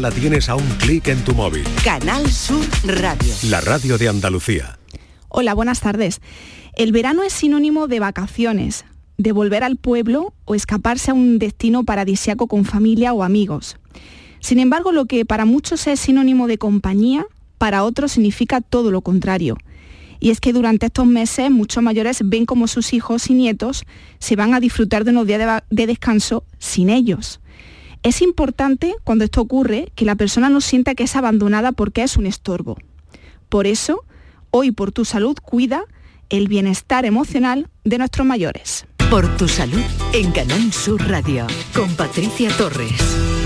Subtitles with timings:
[0.00, 1.64] La tienes a un clic en tu móvil.
[1.82, 3.34] Canal Sur Radio.
[3.50, 4.78] La radio de Andalucía.
[5.28, 6.20] Hola, buenas tardes.
[6.76, 8.84] El verano es sinónimo de vacaciones,
[9.16, 13.76] de volver al pueblo o escaparse a un destino paradisiaco con familia o amigos.
[14.38, 17.26] Sin embargo, lo que para muchos es sinónimo de compañía,
[17.58, 19.56] para otros significa todo lo contrario.
[20.20, 23.84] Y es que durante estos meses muchos mayores ven como sus hijos y nietos
[24.20, 27.40] se van a disfrutar de unos días de, descanso sin ellos.
[28.02, 32.16] Es importante, cuando esto ocurre, que la persona no sienta que es abandonada porque es
[32.16, 32.76] un estorbo.
[33.48, 34.04] Por eso,
[34.50, 35.84] hoy por tu salud cuida
[36.28, 38.86] el bienestar emocional de nuestros mayores.
[39.10, 43.37] Por tu salud en Canal Sur Radio con Patricia Torres.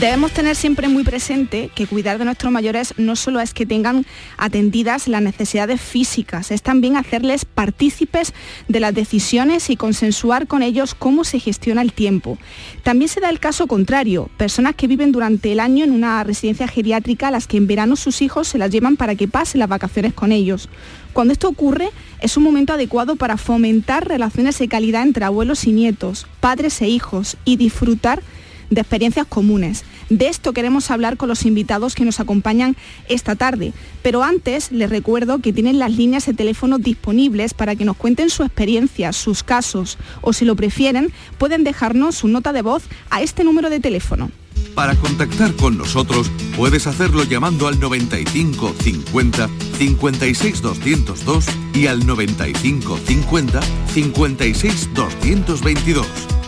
[0.00, 4.04] Debemos tener siempre muy presente que cuidar de nuestros mayores no solo es que tengan
[4.36, 8.34] atendidas las necesidades físicas, es también hacerles partícipes
[8.66, 12.38] de las decisiones y consensuar con ellos cómo se gestiona el tiempo.
[12.82, 16.66] También se da el caso contrario, personas que viven durante el año en una residencia
[16.66, 19.68] geriátrica a las que en verano sus hijos se las llevan para que pasen las
[19.68, 20.68] vacaciones con ellos.
[21.12, 21.90] Cuando esto ocurre,
[22.20, 26.88] es un momento adecuado para fomentar relaciones de calidad entre abuelos y nietos, padres e
[26.88, 28.24] hijos y disfrutar
[28.70, 29.84] de experiencias comunes.
[30.10, 32.76] De esto queremos hablar con los invitados que nos acompañan
[33.08, 33.72] esta tarde.
[34.02, 38.30] Pero antes les recuerdo que tienen las líneas de teléfono disponibles para que nos cuenten
[38.30, 43.22] su experiencia, sus casos o si lo prefieren pueden dejarnos su nota de voz a
[43.22, 44.30] este número de teléfono.
[44.74, 52.98] Para contactar con nosotros puedes hacerlo llamando al 95 50 56 202 y al 95
[53.06, 53.60] 50
[53.92, 56.06] 56 222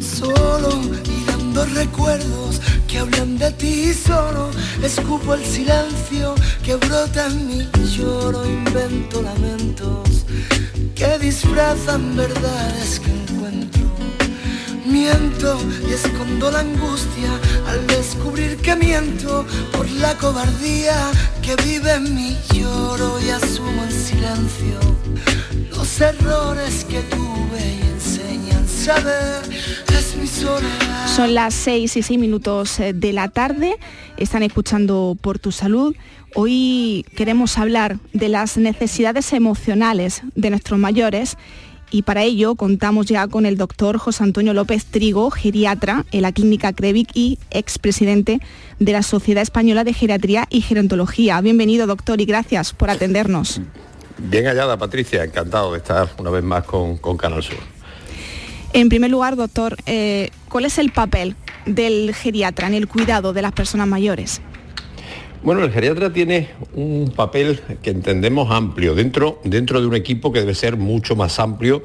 [0.00, 4.50] Solo mirando recuerdos que hablan de ti solo,
[4.82, 10.24] escupo el silencio que brota en mí, lloro, invento lamentos
[10.94, 13.82] que disfrazan verdades que encuentro
[14.86, 15.58] Miento
[15.88, 17.30] y escondo la angustia
[17.68, 21.10] al descubrir que miento por la cobardía
[21.42, 22.36] que vive en mí.
[22.54, 24.96] Lloro y asumo en silencio
[25.76, 29.42] los errores que tuve y enseñan saber.
[29.88, 31.08] Es mi soledad.
[31.14, 33.76] Son las 6 y 6 minutos eh, de la tarde.
[34.16, 35.96] Están escuchando Por tu Salud.
[36.34, 41.38] Hoy queremos hablar de las necesidades emocionales de nuestros mayores
[41.90, 46.32] y para ello contamos ya con el doctor José Antonio López Trigo, geriatra en la
[46.32, 48.40] clínica Crevic y expresidente
[48.78, 51.40] de la Sociedad Española de Geriatría y Gerontología.
[51.40, 53.60] Bienvenido doctor y gracias por atendernos.
[54.18, 57.58] Bien hallada Patricia, encantado de estar una vez más con, Canal Sur.
[58.72, 61.36] En primer lugar, doctor, eh, ¿cuál es el papel
[61.66, 64.40] del geriatra en el cuidado de las personas mayores?
[65.46, 70.40] Bueno, el geriatra tiene un papel que entendemos amplio dentro, dentro de un equipo que
[70.40, 71.84] debe ser mucho más amplio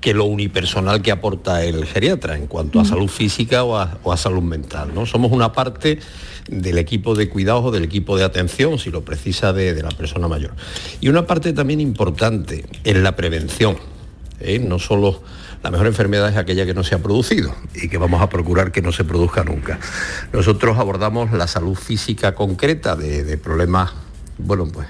[0.00, 4.42] que lo unipersonal que aporta el geriatra en cuanto a salud física o a, salud
[4.42, 4.92] mental.
[4.94, 5.06] ¿no?
[5.06, 5.98] Somos una parte
[6.46, 10.28] del equipo de cuidados o del equipo de atención, si lo precisa, de, la persona
[10.28, 10.54] mayor.
[11.00, 13.76] Y una parte también importante en la prevención,
[14.38, 14.60] ¿eh?
[14.60, 15.20] no solo
[15.62, 18.72] la mejor enfermedad es aquella que no se ha producido y que vamos a procurar
[18.72, 19.78] que no se produzca nunca.
[20.32, 23.92] Nosotros abordamos la salud física concreta de, problemas,
[24.38, 24.86] bueno, pues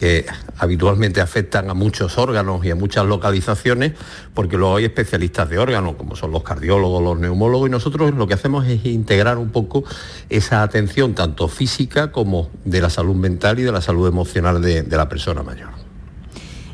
[0.00, 0.24] que
[0.56, 3.92] habitualmente afectan a muchos órganos y a muchas localizaciones,
[4.32, 8.26] porque luego hay especialistas de órganos, como son los cardiólogos, los neumólogos, y nosotros lo
[8.26, 9.84] que hacemos es integrar un poco
[10.30, 14.96] esa atención, tanto física como de la salud mental y de la salud emocional de
[14.96, 15.89] la persona mayor.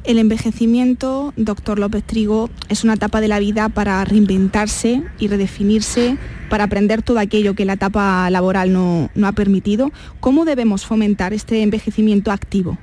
[0.07, 6.17] El envejecimiento, doctor López Trigo, es una etapa de la vida para reinventarse y redefinirse,
[6.49, 9.91] para aprender todo aquello que la etapa laboral no, ha permitido.
[10.21, 12.79] ¿Cómo debemos fomentar este envejecimiento activo?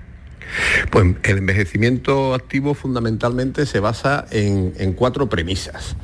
[0.91, 5.95] Pues el envejecimiento activo fundamentalmente se basa en, cuatro premisas.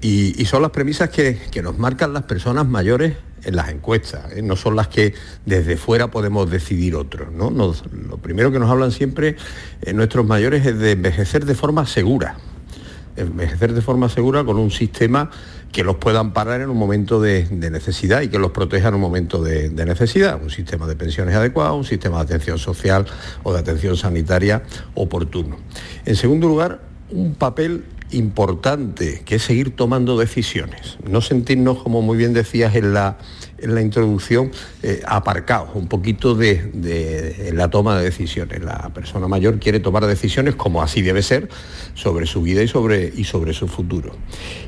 [0.00, 4.42] Y, son las premisas que, que nos marcan las personas mayores en las encuestas, ¿eh?
[4.42, 5.14] no son las que
[5.46, 7.32] desde fuera podemos decidir otros.
[7.32, 7.50] ¿no?
[7.50, 9.36] lo primero que nos hablan siempre
[9.82, 12.36] en nuestros mayores es de envejecer de forma segura,
[13.16, 15.30] envejecer de forma segura con un sistema
[15.72, 19.00] que los pueda amparar en un momento de, necesidad y que los proteja en un
[19.00, 20.40] momento de, de, necesidad.
[20.42, 23.06] Un sistema de pensiones adecuado, un sistema de atención social
[23.42, 24.62] o de atención sanitaria
[24.94, 25.58] oportuno.
[26.06, 26.80] En segundo lugar,
[27.10, 30.98] un papel importante, que es seguir tomando decisiones.
[31.08, 33.18] No sentirnos, como muy bien decías, en la,
[33.58, 34.50] en la introducción,
[34.82, 38.62] eh, aparcados, un poquito de, la toma de decisiones.
[38.62, 41.48] La persona mayor quiere tomar decisiones como así debe ser
[41.94, 44.12] sobre su vida y sobre, y sobre su futuro.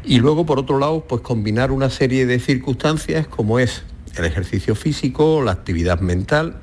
[0.04, 3.82] Y luego, por otro lado, pues combinar una serie de circunstancias como es
[4.16, 6.56] el ejercicio físico, la actividad mental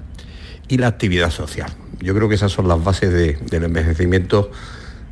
[0.67, 1.71] y la actividad social.
[1.99, 4.51] Yo creo que esas son las bases del envejecimiento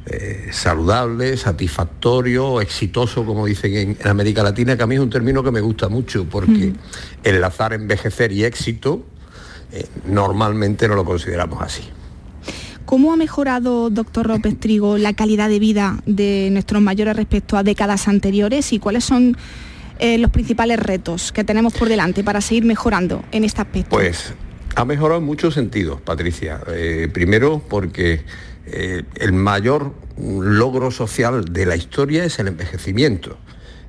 [0.07, 5.42] eh, saludable, satisfactorio, exitoso, como dicen en, América Latina, que a mí es un término
[5.42, 6.75] que me gusta mucho, porque mm.
[7.24, 9.04] enlazar envejecer y éxito
[9.72, 11.81] eh, normalmente no lo consideramos así.
[12.86, 17.63] ¿Cómo ha mejorado, doctor López Trigo, la calidad de vida de nuestros mayores respecto a
[17.63, 19.36] décadas anteriores y cuáles son
[19.98, 23.90] eh, los principales retos que tenemos por delante para seguir mejorando en este aspecto?
[23.90, 24.36] Pues
[24.75, 26.62] ha mejorado en muchos sentidos, Patricia.
[27.12, 28.24] primero porque
[28.67, 33.38] eh, el mayor logro social de la historia es el envejecimiento.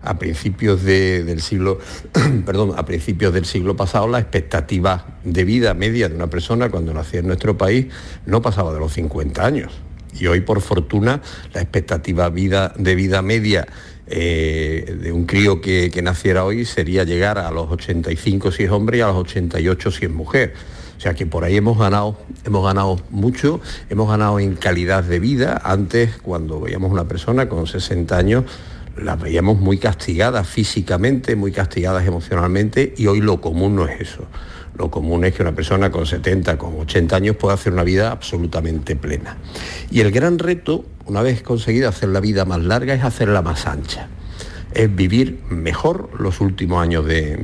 [0.02, 1.78] A principios del siglo,
[2.46, 6.94] perdón, a principios del siglo pasado la expectativa de vida media de una persona cuando
[6.94, 7.86] nacía en nuestro país
[8.24, 9.72] no pasaba de los 50 años.
[10.18, 11.20] Y hoy, por fortuna,
[11.52, 13.66] la expectativa de vida media
[14.08, 18.70] eh, de un crío que, que, naciera hoy sería llegar a los 85 si es
[18.70, 20.54] hombre y a los 88 si es mujer.
[20.96, 23.60] O sea que por ahí hemos ganado, hemos ganado mucho,
[23.90, 25.60] hemos ganado en calidad de vida.
[25.64, 28.44] Antes, cuando veíamos una persona con 60 años,
[28.96, 34.24] la veíamos muy castigadas físicamente, muy castigadas emocionalmente, y hoy lo común no es eso.
[34.78, 38.10] Lo común es que una persona con 70, con 80 años pueda hacer una vida
[38.10, 39.36] absolutamente plena.
[39.90, 43.66] Y el gran reto, una vez conseguido hacer la vida más larga, es hacerla más
[43.66, 44.08] ancha
[44.76, 47.38] es vivir mejor los últimos años de,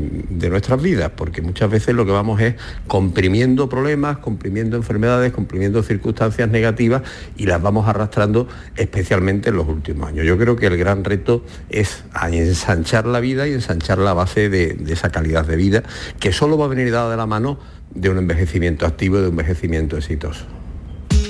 [0.51, 2.57] nuestras vidas, porque muchas veces lo que vamos es
[2.87, 7.03] comprimiendo problemas, comprimiendo enfermedades, comprimiendo circunstancias negativas
[7.37, 10.27] y las vamos arrastrando especialmente en los últimos años.
[10.27, 14.75] Yo creo que el gran reto es ensanchar la vida y ensanchar la base de,
[14.75, 15.83] de esa calidad de vida
[16.21, 17.59] que solo va a venir dada de la mano
[17.95, 20.62] de un envejecimiento activo y de un envejecimiento exitoso.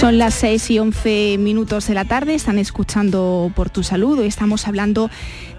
[0.00, 4.18] Son las 6 y 11 minutos de la tarde, están escuchando por tu salud.
[4.18, 5.10] Hoy estamos hablando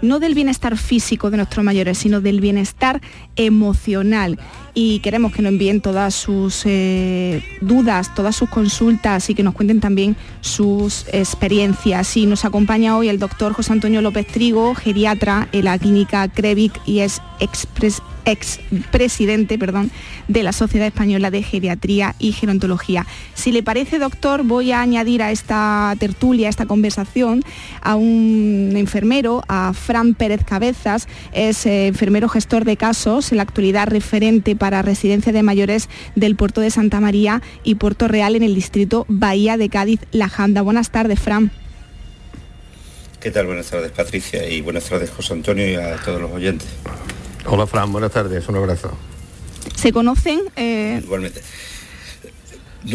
[0.01, 3.01] no del bienestar físico de nuestros mayores, sino del bienestar
[3.35, 4.39] emocional.
[4.73, 9.53] Y queremos que nos envíen todas sus eh, dudas, todas sus consultas y que nos
[9.53, 12.17] cuenten también sus experiencias.
[12.17, 16.81] Y nos acompaña hoy el doctor José Antonio López Trigo, geriatra en la clínica Crevic
[16.87, 18.59] y es express ex
[18.91, 19.91] presidente perdón,
[20.27, 23.05] de la Sociedad Española de Geriatría y Gerontología.
[23.33, 27.43] Si le parece, doctor, voy a añadir a esta tertulia, a esta conversación,
[27.81, 33.43] a un enfermero, a Fran Pérez Cabezas, es eh, enfermero gestor de casos, en la
[33.43, 38.43] actualidad referente para residencia de mayores del puerto de Santa María y Puerto Real en
[38.43, 40.61] el distrito Bahía de Cádiz, La Janda.
[40.61, 41.51] Buenas tardes, Fran.
[43.19, 43.45] ¿Qué tal?
[43.45, 46.67] Buenas tardes, Patricia, y buenas tardes, José Antonio, y a todos los oyentes.
[47.45, 48.95] Hola Fran, buenas tardes, un abrazo.
[49.75, 50.41] ¿Se conocen?
[50.55, 51.41] Eh, Igualmente.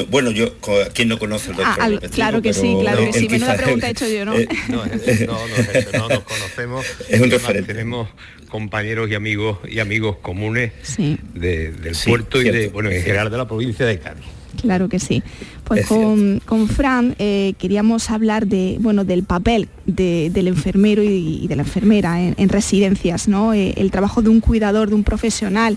[0.09, 0.55] bueno, yo,
[0.95, 3.29] ¿quién no conoce el doctor ah, Claro que sí, claro que sí.
[3.29, 4.37] Menuda pregunta he hecho yo, ¿no?
[4.37, 6.87] Eh, no, no, no, nos conocemos.
[7.09, 7.73] Es un referente.
[7.73, 8.09] Tenemos
[8.49, 13.49] compañeros y amigos y amigos comunes del puerto y de, bueno, en general de la
[13.49, 14.25] provincia de Cádiz.
[14.63, 15.23] Claro que sí.
[15.65, 21.63] Pues con, Fran eh, queríamos hablar de, bueno, del papel del enfermero y, de la
[21.63, 23.53] enfermera en, residencias, ¿no?
[23.53, 25.77] Eh, el trabajo de un cuidador, de un profesional,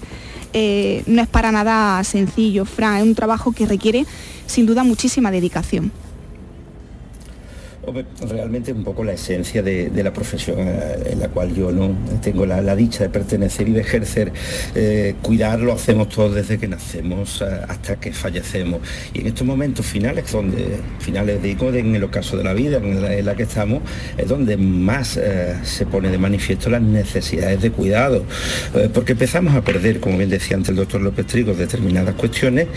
[0.53, 4.05] eh, no es para nada sencillo, Fran, es un trabajo que requiere
[4.47, 5.91] sin duda muchísima dedicación
[8.29, 11.91] realmente un poco la esencia de, la profesión eh, en la cual yo no
[12.21, 14.31] tengo la, dicha de pertenecer y de ejercer.
[14.75, 18.81] Eh, cuidar lo hacemos todos desde que nacemos eh, hasta que fallecemos.
[19.13, 23.25] Y en estos momentos finales, donde finales digo, en el ocaso de la vida en
[23.25, 23.81] la, que estamos,
[24.17, 25.19] es donde más
[25.63, 28.23] se pone de manifiesto las necesidades de cuidado.
[28.93, 32.67] porque empezamos a perder, como bien decía antes el doctor López Trigo, determinadas cuestiones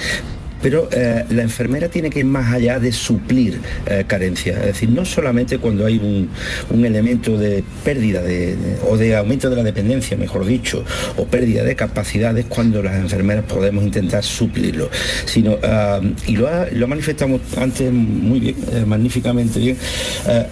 [0.62, 4.58] pero eh, la enfermera tiene que ir más allá de suplir eh, carencias.
[4.60, 6.30] Es decir, no solamente cuando hay un,
[6.84, 8.22] elemento de pérdida
[8.88, 10.84] o de aumento de la dependencia, mejor dicho,
[11.16, 14.90] o pérdida de capacidades, cuando las enfermeras podemos intentar suplirlo,
[15.24, 19.76] sino, ah, y lo ha, lo manifestado antes muy bien, eh, magníficamente bien,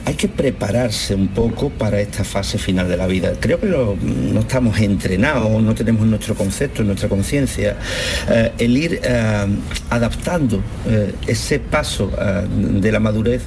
[0.04, 3.32] hay que prepararse un poco para esta fase final de la vida.
[3.38, 7.76] Creo que no estamos entrenados, no tenemos nuestro concepto, nuestra conciencia,
[8.58, 9.00] el ir
[10.00, 13.42] adaptando eh, ese paso eh, de la madurez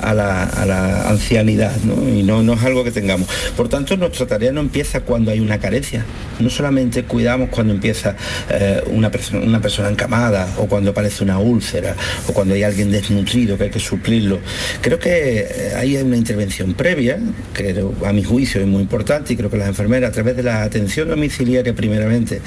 [0.00, 3.28] a la, ancianidad, y no, no es algo que tengamos.
[3.56, 6.04] Por tanto, nuestra tarea no empieza cuando hay una carencia,
[6.38, 8.16] no solamente cuidamos cuando empieza
[8.50, 11.94] eh, una, persona, una persona encamada o cuando aparece una úlcera
[12.28, 14.38] o cuando hay alguien desnutrido que hay que suplirlo.
[14.80, 17.18] Creo que hay una intervención previa,
[17.54, 20.42] que a mi juicio es muy importante y creo que las enfermeras a través de
[20.42, 22.40] la atención domiciliaria primeramente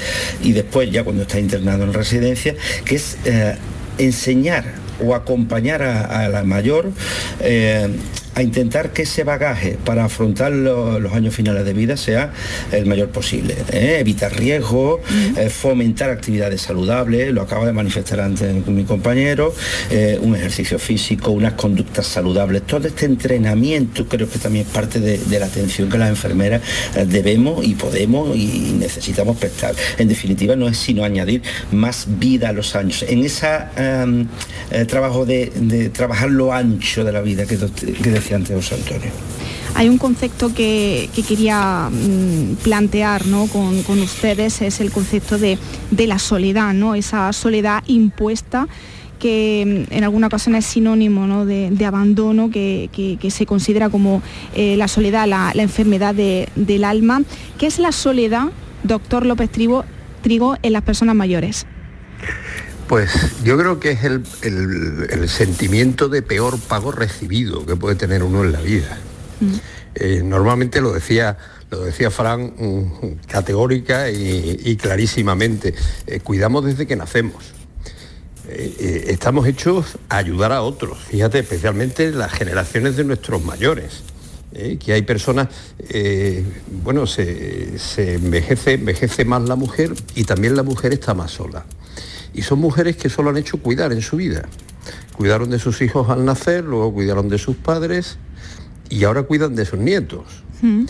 [0.44, 3.18] y después ya cuando está internado en residencia, que es
[4.00, 4.66] enseñar
[5.06, 6.92] o acompañar a, la mayor
[7.40, 7.88] eh,
[8.40, 12.32] a intentar que ese bagaje para afrontar los años finales de vida sea
[12.72, 13.56] el mayor posible.
[13.72, 13.98] ¿eh?
[14.00, 15.02] Evitar riesgos,
[15.38, 19.54] eh, fomentar actividades saludables, lo acaba de manifestar antes mi compañero,
[19.92, 22.64] eh, un ejercicio físico, unas conductas saludables.
[22.64, 26.62] Todo este entrenamiento creo que también es parte de, la atención que las enfermeras
[27.08, 29.74] debemos y podemos y necesitamos prestar.
[29.98, 31.42] En definitiva, no es sino añadir
[31.72, 33.06] más vida a los años.
[33.08, 34.28] En ese em,
[34.88, 38.62] trabajo de, trabajar lo ancho de la vida que, que decía Antonio.
[39.76, 45.58] Hay un concepto que, quería mm, plantear con, ustedes, es el concepto de,
[45.92, 46.96] la soledad, ¿no?
[46.96, 48.68] esa soledad impuesta
[49.20, 52.90] que mm, en alguna ocasión es sinónimo de, abandono, que,
[53.30, 54.22] se considera como
[54.56, 57.22] eh, la soledad, la, enfermedad del alma.
[57.58, 58.48] ¿Qué es la soledad,
[58.84, 59.86] doctor López Trigo,
[60.62, 61.66] en las personas mayores?
[62.90, 63.12] Pues
[63.44, 68.52] yo creo que es el, sentimiento de peor pago recibido que puede tener uno en
[68.52, 68.98] la vida.
[69.40, 69.54] Mm.
[69.94, 71.38] Eh, normalmente lo decía,
[71.70, 75.76] lo decía Fran mm, categórica y, clarísimamente,
[76.08, 77.54] eh, cuidamos desde que nacemos.
[78.48, 84.02] Eh, estamos hechos a ayudar a otros, fíjate, especialmente las generaciones de nuestros mayores.
[84.52, 85.50] que hay personas,
[86.84, 91.66] bueno, se, se envejece, envejece más la mujer y también la mujer está más sola.
[92.34, 94.44] Y son mujeres que solo han hecho cuidar en su vida.
[95.18, 98.18] Cuidaron de sus hijos al nacer, luego cuidaron de sus padres
[98.90, 100.44] y ahora cuidan de sus nietos.
[100.62, 100.86] Mm.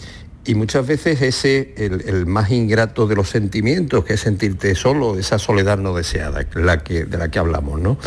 [0.45, 5.37] Y muchas veces ese, el, más ingrato de los sentimientos, que es sentirte solo, esa
[5.37, 7.97] soledad no deseada, la que, de la que hablamos, ¿no?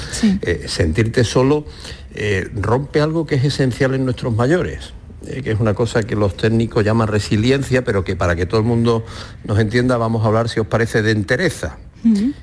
[0.40, 1.66] Eh, sentirte solo
[2.14, 4.92] eh, rompe algo que es esencial en nuestros mayores,
[5.26, 8.58] eh, que es una cosa que los técnicos llaman resiliencia, pero que para que todo
[8.58, 9.04] el mundo
[9.44, 11.78] nos entienda vamos a hablar, si os parece, de entereza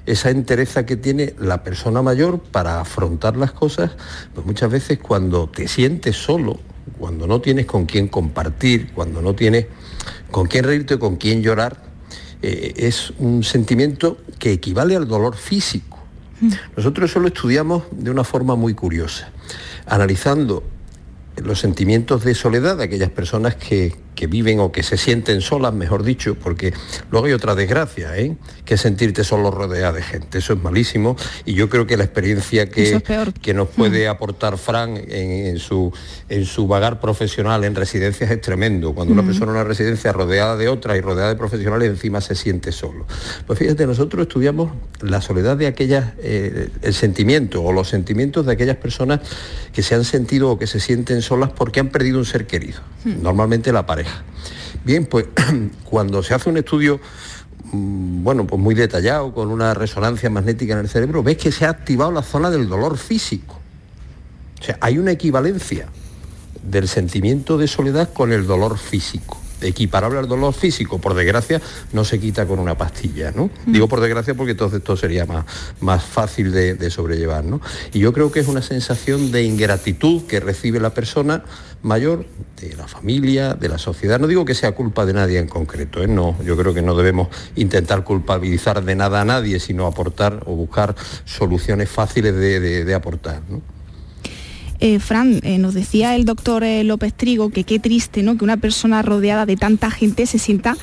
[0.05, 3.91] esa entereza que tiene la persona mayor para afrontar las cosas,
[4.33, 6.59] pues muchas veces cuando te sientes solo,
[6.97, 9.67] cuando no tienes con quién compartir, cuando no tienes
[10.31, 11.83] con quién reírte con quién llorar,
[12.41, 15.97] eh, es un sentimiento que equivale al dolor físico.
[16.77, 19.29] Nosotros eso lo estudiamos de una forma muy curiosa,
[19.85, 20.63] analizando
[21.43, 25.73] los sentimientos de soledad de aquellas personas que, que viven o que se sienten solas,
[25.73, 26.73] mejor dicho, porque
[27.09, 28.35] luego hay otra desgracia, ¿eh?
[28.65, 30.39] que sentirte solo rodeada de gente.
[30.39, 33.01] Eso es malísimo y yo creo que la experiencia que,
[33.41, 34.11] que nos puede mm.
[34.11, 35.93] aportar Fran en, su,
[36.27, 38.93] en su vagar profesional en residencias es tremendo.
[38.93, 39.27] Cuando una mm.
[39.27, 43.05] persona en una residencia rodeada de otra y rodeada de profesionales encima se siente solo.
[43.47, 48.51] Pues fíjate, nosotros estudiamos la soledad de aquellas, eh, el sentimiento o los sentimientos de
[48.51, 49.21] aquellas personas
[49.71, 52.81] que se han sentido o que se sienten solas porque han perdido un ser querido,
[53.05, 53.23] mm.
[53.23, 54.08] normalmente la pareja.
[54.83, 55.25] Bien, pues
[55.83, 56.99] cuando se hace un estudio
[57.71, 61.65] mm, bueno, pues muy detallado, con una resonancia magnética en el cerebro, ves que se
[61.65, 63.59] ha activado la zona del dolor físico.
[64.59, 65.87] O sea, hay una equivalencia
[66.63, 71.61] del sentimiento de soledad con el dolor físico equiparable al dolor físico, por desgracia,
[71.93, 73.49] no se quita con una pastilla, ¿no?
[73.65, 73.71] Mm.
[73.71, 75.45] Digo por desgracia porque entonces esto sería más,
[75.79, 77.61] más fácil de, sobrellevar, ¿no?
[77.93, 81.43] Y yo creo que es una sensación de ingratitud que recibe la persona
[81.81, 82.25] mayor,
[82.59, 84.19] de la familia, de la sociedad.
[84.19, 86.07] No digo que sea culpa de nadie en concreto, ¿eh?
[86.07, 90.55] no, yo creo que no debemos intentar culpabilizar de nada a nadie, sino aportar o
[90.55, 93.41] buscar soluciones fáciles de, aportar.
[94.81, 98.37] Eh, Fran, eh, nos decía el doctor eh, López Trigo que qué triste, ¿no?
[98.37, 100.77] Que una persona rodeada de tanta gente se sienta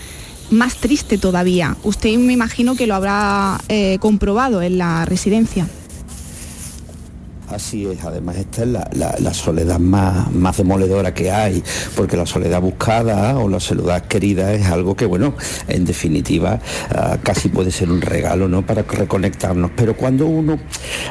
[0.50, 1.76] más triste todavía.
[1.82, 3.58] Usted me imagino que lo habrá
[3.98, 5.66] comprobado en la residencia.
[7.48, 11.62] Así es, además esta es la, soledad más, más demoledora que hay,
[11.94, 15.34] porque la soledad buscada o la soledad querida es algo que, bueno,
[15.68, 16.58] en definitiva
[16.90, 18.66] ah, casi puede ser un regalo ¿no?
[18.66, 19.70] para reconectarnos.
[19.76, 20.58] Pero cuando uno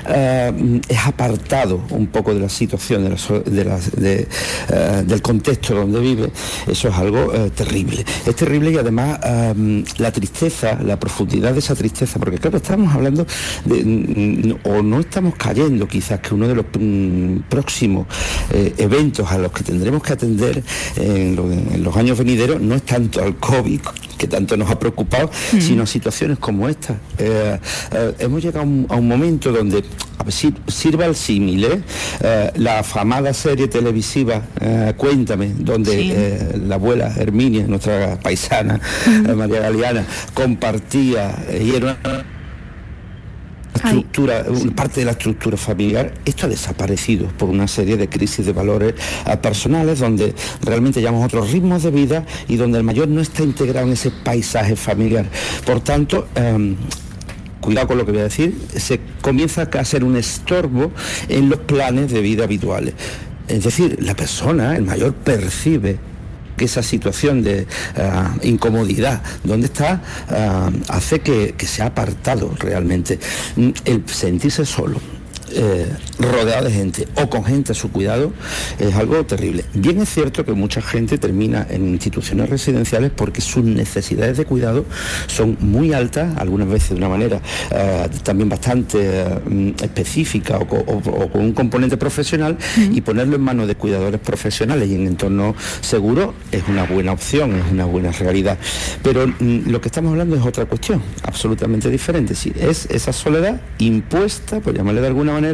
[0.07, 0.51] ah,
[0.89, 4.27] es apartado un poco de la situación, de
[4.69, 6.31] ah, del contexto donde vive,
[6.67, 8.05] eso es algo terrible.
[8.25, 9.19] Es terrible y además
[9.97, 13.25] la tristeza, la profundidad de esa tristeza, porque claro, estamos hablando
[13.63, 18.07] de, o no estamos cayendo quizás que uno de los mm, próximos
[18.51, 20.63] eh, eventos a los que tendremos que atender
[20.95, 21.35] en,
[21.83, 23.81] los años venideros no es tanto al COVID,
[24.17, 25.59] que tanto nos ha preocupado, mm.
[25.59, 26.95] sino a situaciones como esta.
[27.17, 27.59] Eh,
[27.91, 29.83] eh, hemos llegado a un, momento donde,
[30.17, 31.83] a ver, si, sirva el símil,
[32.55, 34.41] la afamada serie televisiva
[34.97, 39.31] Cuéntame, donde la abuela Herminia, nuestra paisana, mm.
[39.33, 41.97] María Galeana, compartía y era
[43.75, 48.53] estructura, parte de la estructura familiar, esto ha desaparecido por una serie de crisis de
[48.53, 48.93] valores
[49.25, 53.43] eh, personales donde realmente llevamos otros ritmos de vida y donde el mayor no está
[53.43, 55.25] integrado en ese paisaje familiar.
[55.65, 56.75] Por tanto, em,
[57.61, 60.91] cuidado con lo que voy a decir, se comienza a ser un estorbo
[61.27, 62.93] en los planes de vida habituales.
[63.47, 65.97] Es decir, la persona, el mayor, percibe
[66.55, 72.51] que esa situación de ah, incomodidad, donde está, ah, hace que, que se ha apartado
[72.59, 73.19] realmente.
[73.55, 74.99] Mm, el sentirse solo,
[75.55, 75.87] eh,
[76.19, 78.33] rodeado de gente o con gente a su cuidado
[78.77, 79.63] es algo terrible.
[79.73, 84.85] Bien es cierto que mucha gente termina en instituciones residenciales porque sus necesidades de cuidado
[85.27, 87.39] son muy altas, algunas veces de una manera
[87.71, 93.75] eh, también bastante eh, específica o, con un componente profesional y ponerlo en manos de
[93.75, 98.57] cuidadores profesionales y en entorno seguro es una buena opción, es una buena realidad.
[99.03, 102.33] Pero mm, lo que estamos hablando es otra cuestión, absolutamente diferente.
[102.33, 105.44] Es esa soledad impuesta, por llamarle de alguna manera,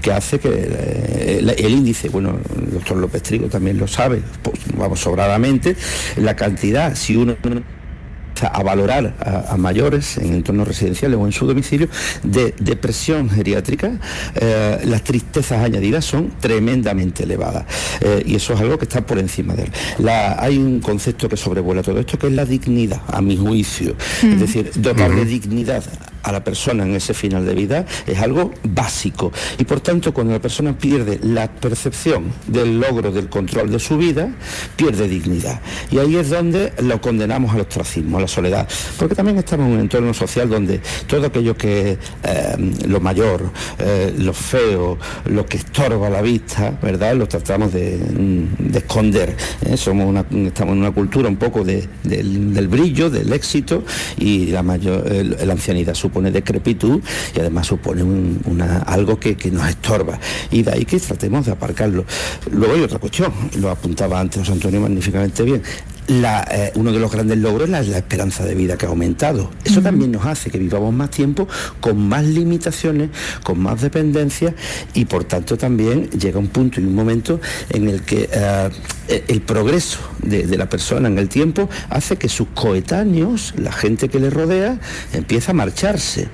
[0.00, 4.58] que hace que eh, el, índice, bueno, el doctor López Trigo también lo sabe, pues,
[4.76, 5.76] vamos, sobradamente,
[6.16, 7.36] la cantidad, si uno
[8.42, 9.14] a valorar
[9.48, 11.88] a, mayores en entornos residenciales o en su domicilio
[12.22, 13.92] de depresión geriátrica,
[14.34, 17.64] eh, las tristezas añadidas son tremendamente elevadas
[18.00, 20.08] eh, y eso es algo que está por encima de él.
[20.08, 23.96] hay un concepto que sobrevuela todo esto que es la dignidad, a mi juicio.
[24.22, 25.82] Es decir, dotar de dignidad
[26.22, 30.32] a la persona en ese final de vida es algo básico y por tanto cuando
[30.32, 34.30] la persona pierde la percepción del logro del control de su vida,
[34.76, 35.60] pierde dignidad.
[35.90, 38.68] Y ahí es donde lo condenamos al ostracismo, a la soledad.
[38.98, 44.14] Porque también estamos en un entorno social donde todo aquello que eh, lo mayor, eh,
[44.18, 47.14] lo feo, lo que estorba la vista, ¿verdad?
[47.14, 49.36] Lo tratamos de, mm, esconder.
[49.66, 49.76] ¿eh?
[49.76, 51.88] Somos estamos en una cultura un poco del,
[52.68, 53.84] brillo, del éxito
[54.18, 57.00] y la mayor la ancianidad supone decrepitud
[57.34, 60.18] y además supone una, algo que, que nos estorba.
[60.50, 62.04] Y de ahí que tratemos de aparcarlo.
[62.50, 65.62] Luego hay otra cuestión, lo apuntaba antes José Antonio magníficamente bien
[66.10, 69.50] eh, uno de los grandes logros es la, esperanza de vida que ha aumentado.
[69.64, 71.46] Eso también nos hace que vivamos más tiempo
[71.80, 73.10] con más limitaciones,
[73.44, 74.54] con más dependencias
[74.92, 78.70] y por tanto también llega un punto y un momento en el que eh,
[79.28, 84.18] el progreso de, la persona en el tiempo hace que sus coetáneos, la gente que
[84.18, 84.80] le rodea,
[85.12, 86.28] empieza a marcharse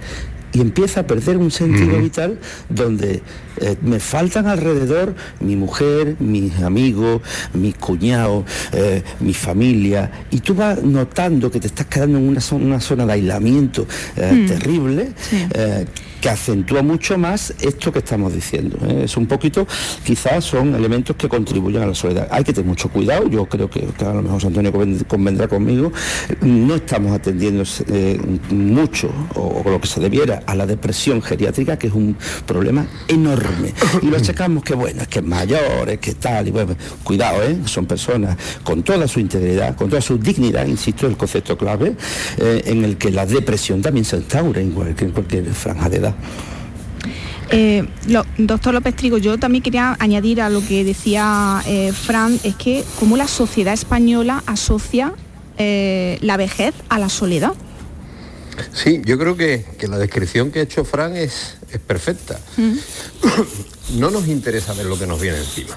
[0.56, 2.38] y empieza a perder un sentido vital
[2.70, 3.20] donde
[3.60, 7.20] eh, me faltan alrededor mi mujer, mis amigos,
[7.52, 12.80] mis cuñados, eh, mi familia, y tú vas notando que te estás quedando en una
[12.80, 14.46] zona, de aislamiento eh, mm.
[14.46, 15.12] terrible,
[16.20, 18.78] que acentúa mucho más esto que estamos diciendo.
[18.86, 19.66] Es un poquito,
[20.04, 22.28] quizás son elementos que contribuyen a la soledad.
[22.30, 24.72] Hay que tener mucho cuidado, yo creo que, a lo mejor Antonio
[25.06, 25.92] convendrá conmigo,
[26.40, 27.64] no estamos atendiendo
[28.50, 33.72] mucho, o, lo que se debiera, a la depresión geriátrica, que es un problema enorme
[34.02, 37.42] y lo achacamos que bueno, es que es mayor, es que tal, y bueno, cuidado,
[37.42, 37.58] ¿eh?
[37.64, 41.94] son personas con toda su integridad, con toda su dignidad, insisto, el concepto clave,
[42.38, 45.96] eh, en el que la depresión también se instaura igual que en cualquier franja de
[45.96, 46.15] edad.
[47.50, 47.86] Eh,
[48.38, 51.62] doctor López Trigo, yo también quería añadir a lo que decía
[51.94, 55.12] Fran, es que como la sociedad española asocia
[55.58, 57.54] la vejez a la soledad.
[58.72, 62.40] Sí, yo creo que, la descripción que ha hecho Fran es, perfecta.
[62.56, 63.98] Mm.
[63.98, 65.76] No nos interesa ver lo que nos viene encima.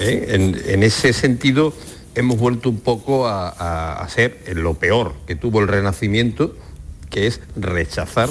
[0.00, 0.26] ¿Eh?
[0.66, 1.72] En, ese sentido,
[2.14, 6.56] hemos vuelto un poco a, hacer lo peor que tuvo el Renacimiento,
[7.14, 8.28] que es rechazar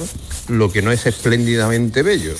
[0.50, 2.34] lo que no es espléndidamente bello.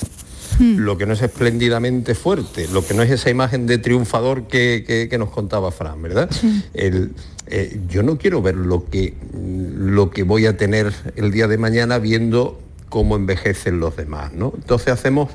[0.58, 0.76] Mm.
[0.76, 5.08] lo que no es espléndidamente fuerte, lo que no es esa imagen de triunfador que,
[5.18, 6.30] nos contaba Fran, ¿verdad?
[6.74, 7.12] El,
[7.48, 11.58] eh, yo no quiero ver lo que, lo que voy a tener el día de
[11.58, 14.52] mañana viendo cómo envejecen los demás, ¿no?
[14.54, 15.30] Entonces hacemos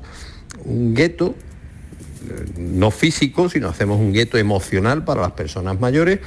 [0.63, 1.35] un gueto,
[2.57, 6.19] no físico, sino hacemos un gueto emocional para las personas mayores,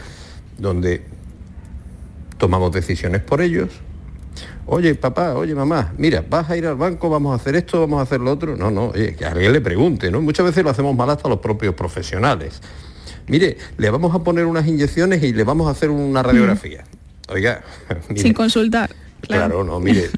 [0.59, 1.03] donde
[2.37, 3.71] tomamos decisiones por ellos.
[4.67, 7.99] Oye, papá, oye, mamá, mira, vas a ir al banco, vamos a hacer esto, vamos
[7.99, 8.57] a hacer lo otro.
[8.57, 10.21] No, no, oye, que alguien le pregunte, ¿no?
[10.21, 12.61] Muchas veces lo hacemos mal hasta los propios profesionales.
[13.27, 16.85] Mire, le vamos a poner unas inyecciones y le vamos a hacer una radiografía.
[17.29, 17.63] Oiga,
[18.17, 18.91] sin consultar.
[19.29, 19.63] Claro.
[19.65, 20.11] no, mire,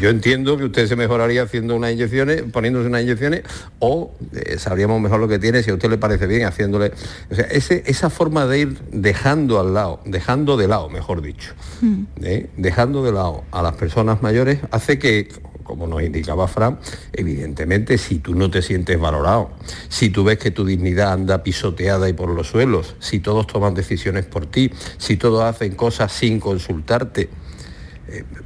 [0.00, 3.42] yo entiendo que usted se mejoraría haciendo unas inyecciones, poniéndose unas inyecciones,
[3.78, 6.92] o eh, sabríamos mejor lo que tiene si a usted le parece bien haciéndole.
[7.30, 12.04] O sea, esa forma de ir dejando al lado, dejando de lado, mejor dicho, mm.
[12.22, 12.50] ¿eh?
[12.56, 15.28] dejando de lado a las personas mayores, hace que,
[15.62, 16.78] como nos indicaba Fran,
[17.12, 19.50] evidentemente si tú no te sientes valorado,
[19.88, 23.74] si tú ves que tu dignidad anda pisoteada y por los suelos, si todos toman
[23.74, 27.28] decisiones por ti, si todos hacen cosas sin consultarte,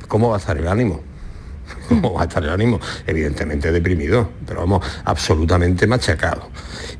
[0.09, 1.03] ¿cómo va a estar el ánimo?
[1.89, 2.81] ¿Cómo va a estar el ánimo?
[3.07, 6.49] Evidentemente deprimido, pero vamos, absolutamente machacado.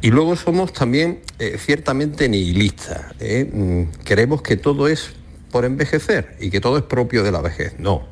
[0.01, 3.15] Y luego somos también eh, ciertamente nihilistas.
[3.21, 3.51] ¿eh?
[3.53, 5.13] Mm, queremos que todo es
[5.51, 7.79] por envejecer y que todo es propio de la vejez.
[7.79, 8.07] No.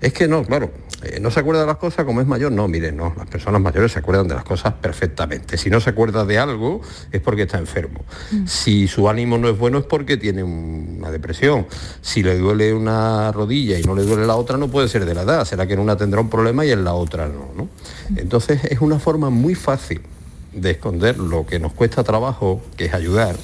[0.00, 0.72] Es que no, claro,
[1.02, 2.52] eh, ¿No se acuerda de las cosas como es mayor?
[2.52, 5.58] No, miren, no, las personas mayores se acuerdan de las cosas perfectamente.
[5.58, 6.80] Si no se acuerda de algo
[7.12, 8.04] es porque está enfermo.
[8.30, 8.46] Mm.
[8.46, 11.66] Si su ánimo no es bueno es porque tiene una depresión.
[12.00, 15.14] Si le duele una rodilla y no le duele la otra no puede ser de
[15.14, 15.44] la edad.
[15.44, 17.50] Será que en una tendrá un problema y en la otra no.
[17.54, 17.64] ¿no?
[17.64, 18.18] Mm.
[18.18, 20.00] Entonces es una forma muy fácil
[20.54, 23.36] de esconder lo que nos cuesta trabajo, que es ayudar,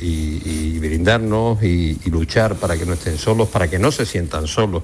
[0.00, 4.82] y, brindarnos y, luchar para que no estén solos, para que no se sientan solos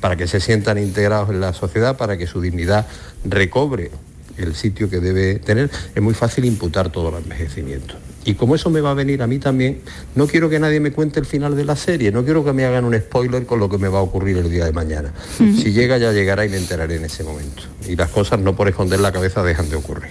[0.00, 2.86] para que se sientan integrados en la sociedad, para que su dignidad
[3.24, 3.90] recobre
[4.36, 7.94] el sitio que debe tener, es muy fácil imputar todo el envejecimiento.
[8.24, 9.80] Y como eso me va a venir a mí también,
[10.16, 12.64] no quiero que nadie me cuente el final de la serie, no quiero que me
[12.64, 15.12] hagan un spoiler con lo que me va a ocurrir el día de mañana.
[15.38, 17.62] Si llega ya llegará y me enteraré en ese momento.
[17.86, 20.10] Y las cosas no por esconder la cabeza dejan de ocurrir.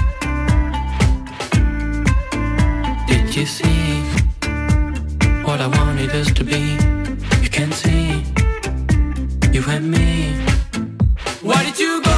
[3.45, 4.01] See
[5.45, 6.75] what I wanted us to be?
[7.41, 8.25] You can see
[9.53, 10.35] you and me.
[11.41, 12.10] Why did you go?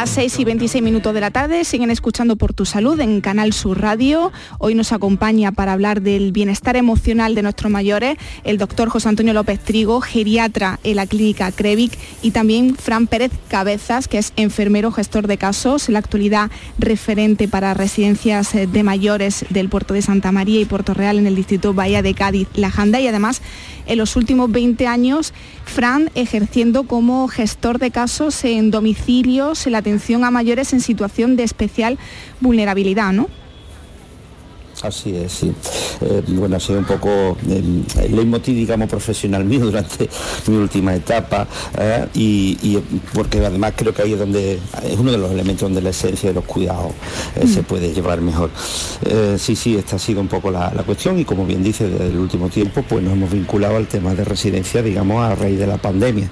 [0.00, 3.54] Las 6 y 26 minutos de la tarde, siguen escuchando por tu salud en Canal
[3.54, 4.30] Sur Radio.
[4.58, 9.32] Hoy nos acompaña para hablar del bienestar emocional de nuestros mayores el doctor José Antonio
[9.32, 14.92] López Trigo, geriatra en la clínica Crevic y también Fran Pérez Cabezas, que es enfermero
[14.92, 20.02] gestor de casos, en la actualidad referente para residencias eh, de mayores del puerto de
[20.02, 23.40] Santa María y Puerto Real en el distrito Bahía de Cádiz, La Janda y además
[23.86, 25.32] en los últimos 20 años
[25.64, 31.36] Fran ejerciendo como gestor de casos en domicilios, en la atención a mayores en situación
[31.36, 31.98] de especial
[32.40, 33.28] vulnerabilidad, ¿no?
[34.82, 35.52] Así es, sí.
[36.02, 37.84] Eh, bueno, ha sido un poco el,
[38.14, 40.08] leitmotiv, digamos, profesional mío durante
[40.48, 41.46] mi última etapa
[41.78, 42.78] eh, y,
[43.14, 46.28] porque además creo que ahí es donde es uno de los elementos donde la esencia
[46.28, 46.92] de los cuidados
[47.36, 47.64] eh, se mm.
[47.64, 48.50] puede llevar mejor.
[49.38, 52.18] sí, sí, esta ha sido un poco la, cuestión y como bien dice, desde el
[52.18, 55.78] último tiempo pues nos hemos vinculado al tema de residencia, digamos, a raíz de la
[55.78, 56.28] pandemia.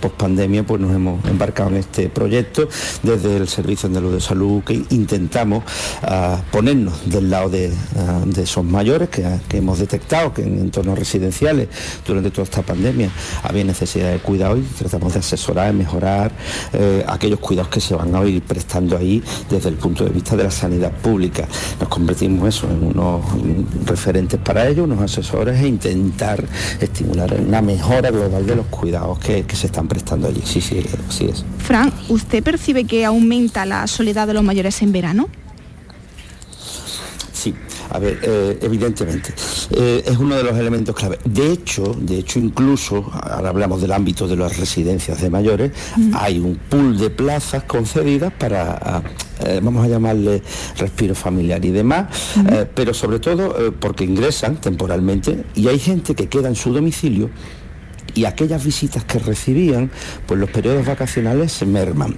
[0.00, 2.68] Post pandemia pues nos hemos embarcado en este proyecto
[3.02, 5.62] desde el Servicio Andaluz de Salud que intentamos
[6.02, 7.72] ah, ponernos del lado de
[8.26, 11.68] de esos mayores que, hemos detectado que en entornos residenciales
[12.06, 13.10] durante toda esta pandemia
[13.42, 16.32] había necesidad de cuidado y tratamos de asesorar y mejorar
[16.72, 20.36] eh, aquellos cuidados que se van a ir prestando ahí desde el punto de vista
[20.36, 21.46] de la sanidad pública.
[21.80, 23.24] Nos convertimos eso en unos
[23.84, 26.44] referentes para ello, unos asesores e intentar
[26.80, 30.42] estimular una mejora global de los cuidados que, que se están prestando allí.
[30.44, 31.44] Sí, sí, así es.
[31.58, 35.28] Fran, ¿usted percibe que aumenta la soledad de los mayores en verano?
[37.42, 37.52] Sí,
[37.90, 39.34] a ver, eh, evidentemente,
[39.72, 41.18] eh, es uno de los elementos clave.
[41.24, 45.72] De hecho, de hecho, incluso, ahora hablamos del ámbito de las residencias de mayores,
[46.12, 49.02] hay un pool de plazas concedidas para,
[49.44, 50.40] eh, vamos a llamarle
[50.76, 52.06] respiro familiar y demás,
[52.76, 57.28] pero sobre todo porque ingresan temporalmente y hay gente que queda en su domicilio
[58.14, 59.90] y aquellas visitas que recibían,
[60.26, 62.16] pues los periodos vacacionales se merman.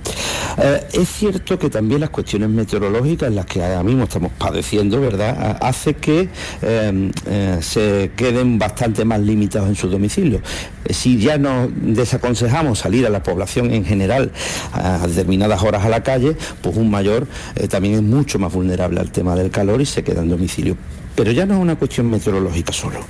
[0.59, 5.59] Eh, es cierto que también las cuestiones meteorológicas, las que ahora mismo estamos padeciendo, ¿verdad?,
[5.61, 6.28] hace que
[6.62, 10.40] em, eh, se queden bastante más limitados en su domicilio.
[10.88, 14.33] Si ya nos desaconsejamos salir a la población en general
[14.72, 17.26] a determinadas horas a la calle, pues un mayor
[17.57, 20.76] eh, también es mucho más vulnerable al tema del calor y se queda en domicilio.
[21.14, 23.00] Pero ya no es una cuestión meteorológica solo.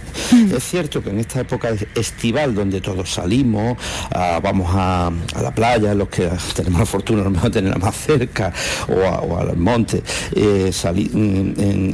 [0.54, 3.78] Es cierto que en esta época estival donde todos salimos,
[4.12, 7.96] ah, vamos a, la playa, los que tenemos la fortuna a lo mejor tenerla más
[7.96, 8.52] cerca,
[8.88, 10.02] o, al monte,
[10.34, 10.70] eh,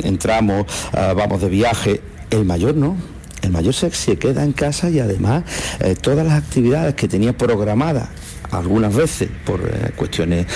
[0.04, 2.96] entramos, ah, vamos de viaje, el mayor no.
[3.42, 5.44] El mayor se, se queda en casa y además
[5.80, 8.10] eh, todas las actividades que tenía programadas
[8.50, 10.46] algunas veces por eh, cuestiones,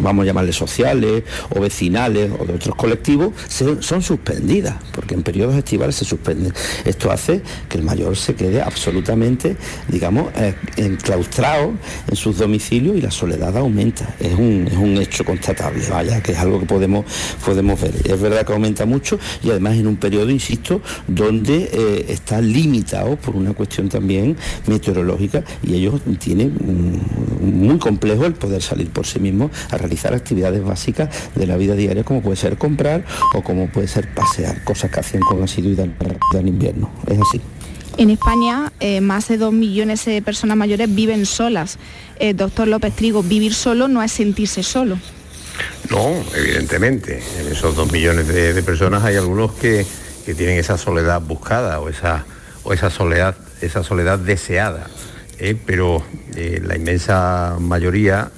[0.00, 5.56] vamos a llamarle sociales o vecinales o de otros colectivos, son suspendidas, porque en periodos
[5.56, 6.52] estivales se suspenden.
[6.84, 9.56] Esto hace que el mayor se quede absolutamente,
[9.88, 11.72] digamos, eh, enclaustrado
[12.08, 14.14] en sus domicilios y la soledad aumenta.
[14.20, 17.04] Es un, es un hecho constatable, vaya, que es algo que podemos,
[17.44, 17.94] podemos ver.
[18.04, 23.16] Es verdad que aumenta mucho y además en un periodo, insisto, donde eh, está limitado
[23.16, 29.18] por una cuestión también meteorológica y ellos tienen muy complejo el poder salir por sí
[29.18, 33.68] mismo a realizar actividades básicas de la vida diaria como puede ser comprar o como
[33.68, 35.88] puede ser pasear, cosas que hacen con asiduidad
[36.34, 36.90] en invierno.
[37.06, 37.40] Es así.
[37.96, 41.78] En España, eh, más de dos millones de personas mayores viven solas.
[42.18, 44.98] Eh, doctor López Trigo, vivir solo no es sentirse solo.
[45.90, 47.22] No, evidentemente.
[47.38, 49.86] En esos dos millones de, personas hay algunos que,
[50.24, 52.24] tienen esa soledad buscada o esa,
[52.64, 54.88] o esa soledad, esa soledad deseada.
[55.38, 56.02] Eh, pero
[56.36, 58.30] eh, la inmensa mayoría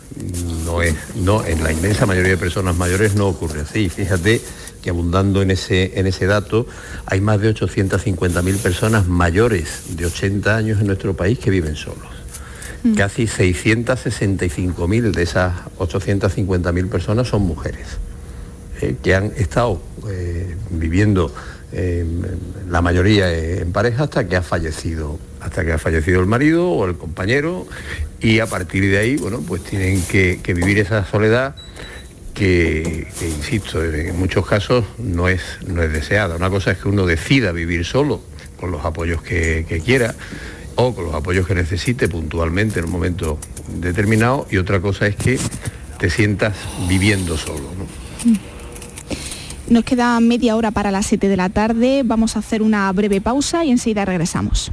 [0.64, 3.88] no es, no, en la inmensa mayoría de personas mayores no ocurre así.
[3.88, 4.40] Fíjate
[4.82, 6.66] que abundando en ese, en ese dato,
[7.04, 12.08] hay más de 850.000 personas mayores de 80 años en nuestro país que viven solos.
[12.82, 12.94] Mm.
[12.94, 17.86] Casi 665.000 de esas 850.000 personas son mujeres,
[18.80, 19.82] eh, que han estado
[20.70, 21.34] viviendo
[22.70, 26.86] la mayoría en pareja hasta que ha fallecido hasta que ha fallecido el marido o
[26.86, 27.66] el compañero
[28.20, 31.54] y a partir de ahí, bueno, pues tienen que, vivir esa soledad
[32.34, 36.34] que, insisto, en muchos casos no es, no es deseada.
[36.34, 38.20] Una cosa es que uno decida vivir solo
[38.58, 40.16] con los apoyos que, quiera
[40.74, 43.38] o con los apoyos que necesite puntualmente en un momento
[43.80, 45.38] determinado y otra cosa es que
[45.98, 46.56] te sientas
[46.88, 47.68] viviendo solo.
[49.68, 53.20] Nos queda media hora para las 7 de la tarde, vamos a hacer una breve
[53.20, 54.72] pausa y enseguida regresamos.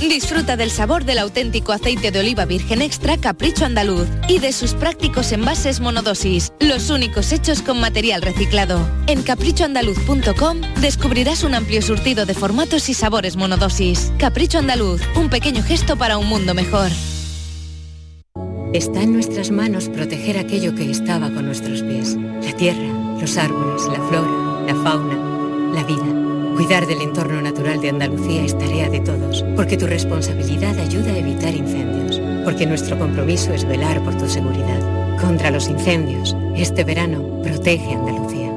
[0.00, 4.74] Disfruta del sabor del auténtico aceite de oliva virgen extra Capricho Andaluz y de sus
[4.74, 8.80] prácticos envases monodosis, los únicos hechos con material reciclado.
[9.06, 14.12] En caprichoandaluz.com descubrirás un amplio surtido de formatos y sabores monodosis.
[14.18, 16.90] Capricho Andaluz, un pequeño gesto para un mundo mejor.
[18.72, 22.16] Está en nuestras manos proteger aquello que estaba con nuestros pies.
[22.42, 26.29] La tierra, los árboles, la flora, la fauna, la vida.
[26.60, 31.16] Cuidar del entorno natural de Andalucía es tarea de todos, porque tu responsabilidad ayuda a
[31.16, 35.16] evitar incendios, porque nuestro compromiso es velar por tu seguridad.
[35.18, 38.52] Contra los incendios, este verano protege Andalucía.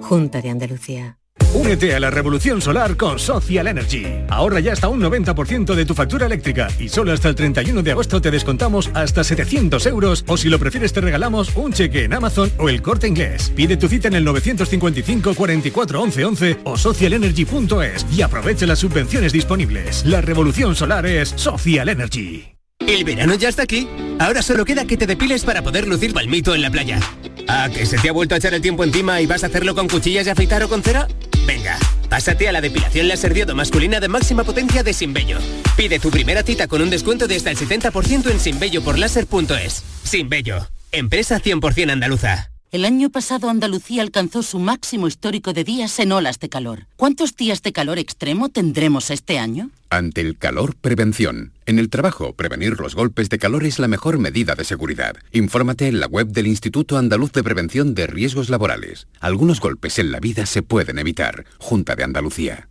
[0.00, 1.18] Junta de Andalucía.
[1.54, 4.04] Únete a la revolución solar con Social Energy.
[4.28, 7.92] Ahorra ya hasta un 90% de tu factura eléctrica y solo hasta el 31 de
[7.92, 12.12] agosto te descontamos hasta 700 euros o si lo prefieres te regalamos un cheque en
[12.12, 13.52] Amazon o el corte inglés.
[13.54, 19.32] Pide tu cita en el 955 44 11 11 o socialenergy.es y aprovecha las subvenciones
[19.32, 20.04] disponibles.
[20.04, 22.48] La revolución solar es Social Energy.
[22.80, 23.88] El verano ya está aquí.
[24.18, 26.98] Ahora solo queda que te depiles para poder lucir palmito en la playa.
[27.46, 29.74] ¿A que se te ha vuelto a echar el tiempo encima y vas a hacerlo
[29.74, 31.06] con cuchillas y afeitar o con cera?
[31.46, 31.78] Venga,
[32.08, 35.38] pásate a la depilación láser diodo masculina de máxima potencia de Sinbello.
[35.76, 39.84] Pide tu primera cita con un descuento de hasta el 70% en sinbelloporláser.es.
[40.04, 42.50] Sinbello, empresa 100% andaluza.
[42.74, 46.88] El año pasado Andalucía alcanzó su máximo histórico de días en olas de calor.
[46.96, 49.70] ¿Cuántos días de calor extremo tendremos este año?
[49.94, 51.52] Ante el calor, prevención.
[51.66, 55.14] En el trabajo, prevenir los golpes de calor es la mejor medida de seguridad.
[55.30, 59.06] Infórmate en la web del Instituto Andaluz de Prevención de Riesgos Laborales.
[59.20, 61.44] Algunos golpes en la vida se pueden evitar.
[61.58, 62.68] Junta de Andalucía.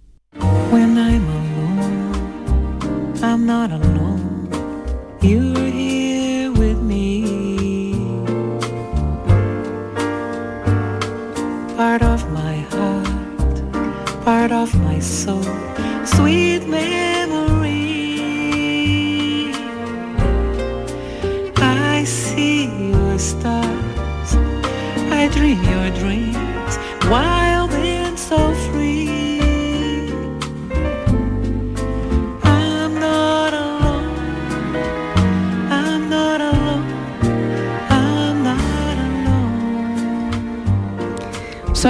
[11.77, 15.82] Part of my heart, part of my soul.
[16.05, 17.71] Sweet memory.
[21.55, 24.35] I see your stars.
[25.11, 26.77] I dream your dreams.
[27.09, 27.52] Wild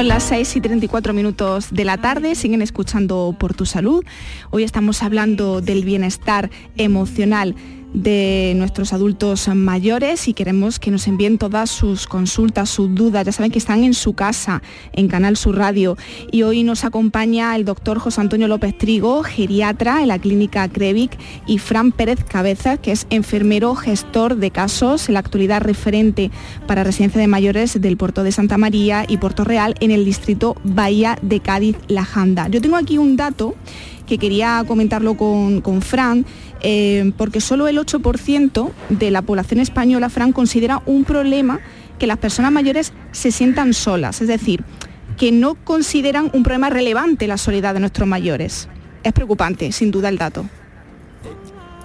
[0.03, 4.03] Son las 6 y 34 minutos de la tarde, siguen escuchando por tu salud.
[4.49, 7.55] Hoy estamos hablando del bienestar emocional
[7.93, 13.25] de nuestros adultos mayores y queremos que nos envíen todas sus consultas, sus dudas.
[13.25, 14.61] Ya saben que están en su casa,
[14.93, 15.97] en Canal Sur Radio.
[16.31, 21.17] Y hoy nos acompaña el doctor José Antonio López Trigo, geriatra en la clínica Crevic,
[21.45, 26.31] y Fran Pérez Cabeza, que es enfermero gestor de casos, en la actualidad referente
[26.67, 30.55] para residencia de mayores del puerto de Santa María y Puerto Real en el distrito
[30.63, 32.47] Bahía de Cádiz, La Janda.
[32.47, 33.55] Yo tengo aquí un dato
[34.07, 36.25] que quería comentarlo con, con Fran,
[36.63, 41.59] eh, porque solo el 8% de la población española, Fran, considera un problema
[41.99, 44.63] que las personas mayores se sientan solas, es decir,
[45.17, 48.67] que no consideran un problema relevante la soledad de nuestros mayores.
[49.03, 50.45] Es preocupante, sin duda, el dato.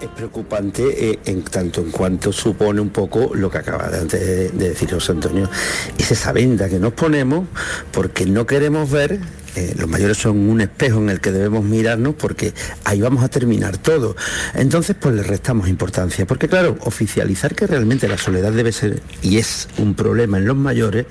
[0.00, 4.48] Es preocupante eh, en tanto en cuanto supone un poco lo que acaba de, de,
[4.50, 5.50] de decir José Antonio,
[5.98, 7.48] es esa venda que nos ponemos
[7.90, 9.18] porque no queremos ver
[9.58, 13.28] eh, los mayores son un espejo en el que debemos mirarnos porque ahí vamos a
[13.28, 14.14] terminar todo.
[14.54, 16.26] Entonces, pues le restamos importancia.
[16.26, 20.56] Porque claro, oficializar que realmente la soledad debe ser y es un problema en los
[20.56, 21.06] mayores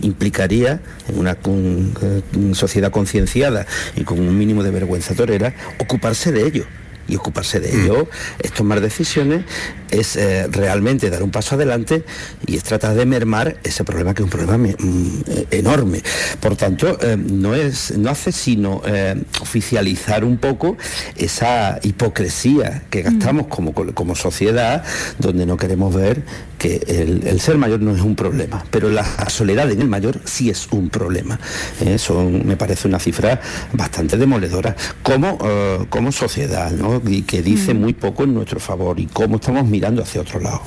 [0.00, 6.46] implicaría en una eh, sociedad concienciada y con un mínimo de vergüenza torera ocuparse de
[6.46, 6.66] ello
[7.08, 8.08] y ocuparse de ello
[8.40, 9.44] es tomar decisiones,
[9.90, 12.04] es eh, realmente dar un paso adelante
[12.46, 16.02] y es tratar de mermar ese problema que es un problema mm, eh, enorme.
[16.40, 20.76] Por tanto, eh, no, es, no hace sino eh, oficializar un poco
[21.16, 24.84] esa hipocresía que gastamos como, como sociedad,
[25.18, 26.22] donde no queremos ver
[26.64, 30.18] que el, el ser mayor no es un problema, pero la soledad en el mayor
[30.24, 31.38] sí es un problema.
[31.84, 33.38] Eh, son, me parece una cifra
[33.74, 37.02] bastante demoledora como, eh, como sociedad, ¿no?
[37.06, 40.62] y que dice muy poco en nuestro favor y cómo estamos mirando hacia otro lado.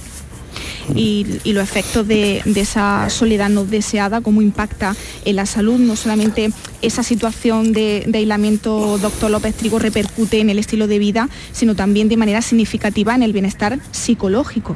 [0.93, 5.79] y, y los efectos de, de esa soledad no deseada, cómo impacta en la salud,
[5.79, 6.51] no solamente
[6.83, 11.73] esa situación de, de aislamiento, doctor López Trigo, repercute en el estilo de vida, sino
[11.73, 14.75] también de manera significativa en el bienestar psicológico.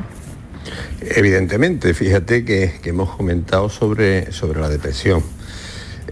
[1.02, 5.24] Evidentemente, fíjate que, que hemos comentado sobre, sobre la depresión,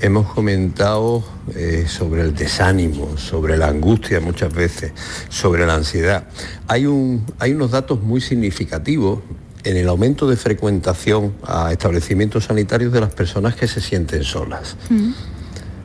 [0.01, 1.23] hemos comentado
[1.55, 4.93] eh, sobre el desánimo, sobre la angustia muchas veces,
[5.29, 6.27] sobre la ansiedad.
[6.67, 9.19] Hay, un, hay unos datos muy significativos
[9.63, 14.77] en el aumento de frecuentación a establecimientos sanitarios de las personas que se sienten solas.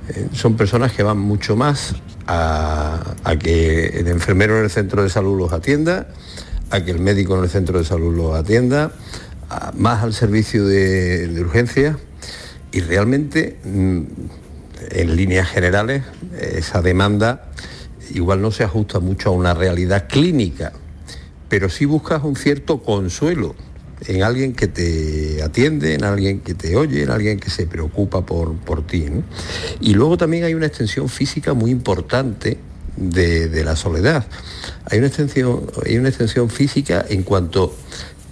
[0.09, 1.95] Eh, son personas que van mucho más
[2.27, 6.09] a, a que el enfermero en el centro de salud los atienda,
[6.75, 8.93] a que el médico en el centro de salud los atienda,
[9.75, 11.97] más al servicio de, de urgencias
[12.73, 14.01] y realmente mm,
[14.91, 16.03] en líneas generales
[16.41, 17.51] esa demanda
[18.11, 20.73] igual no se ajusta mucho a una realidad clínica,
[21.49, 23.55] pero sí buscas un cierto consuelo
[24.07, 28.27] en alguien que te atiende, en alguien que te oye, en alguien que se preocupa
[28.27, 29.07] por, por ti.
[29.81, 32.59] Y luego también hay una extensión física muy importante
[32.97, 34.27] de, la soledad.
[34.91, 37.75] Hay una, extensión, física en cuanto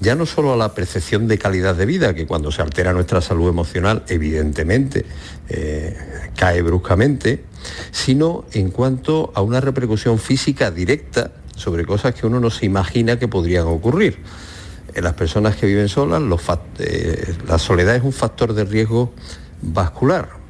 [0.00, 3.20] ya no solo a la percepción de calidad de vida, que cuando se altera nuestra
[3.20, 5.04] salud emocional, evidentemente
[5.48, 5.96] eh,
[6.36, 7.44] cae bruscamente,
[7.92, 13.18] sino en cuanto a una repercusión física directa sobre cosas que uno no se imagina
[13.18, 14.18] que podrían ocurrir.
[14.94, 16.20] En las personas que viven solas,
[16.78, 19.12] eh, la soledad es un factor de riesgo
[19.62, 20.41] vascular.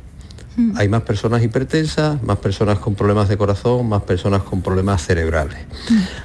[0.76, 5.58] Hay más personas hipertensas, más personas con problemas de corazón, más personas con problemas cerebrales.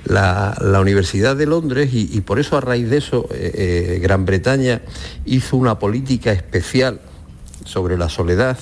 [0.06, 4.00] La, la Universidad de Londres, y, y por eso a raíz de eso eh, eh,
[4.02, 4.82] Gran Bretaña
[5.26, 7.00] hizo una política especial
[7.64, 8.58] sobre la soledad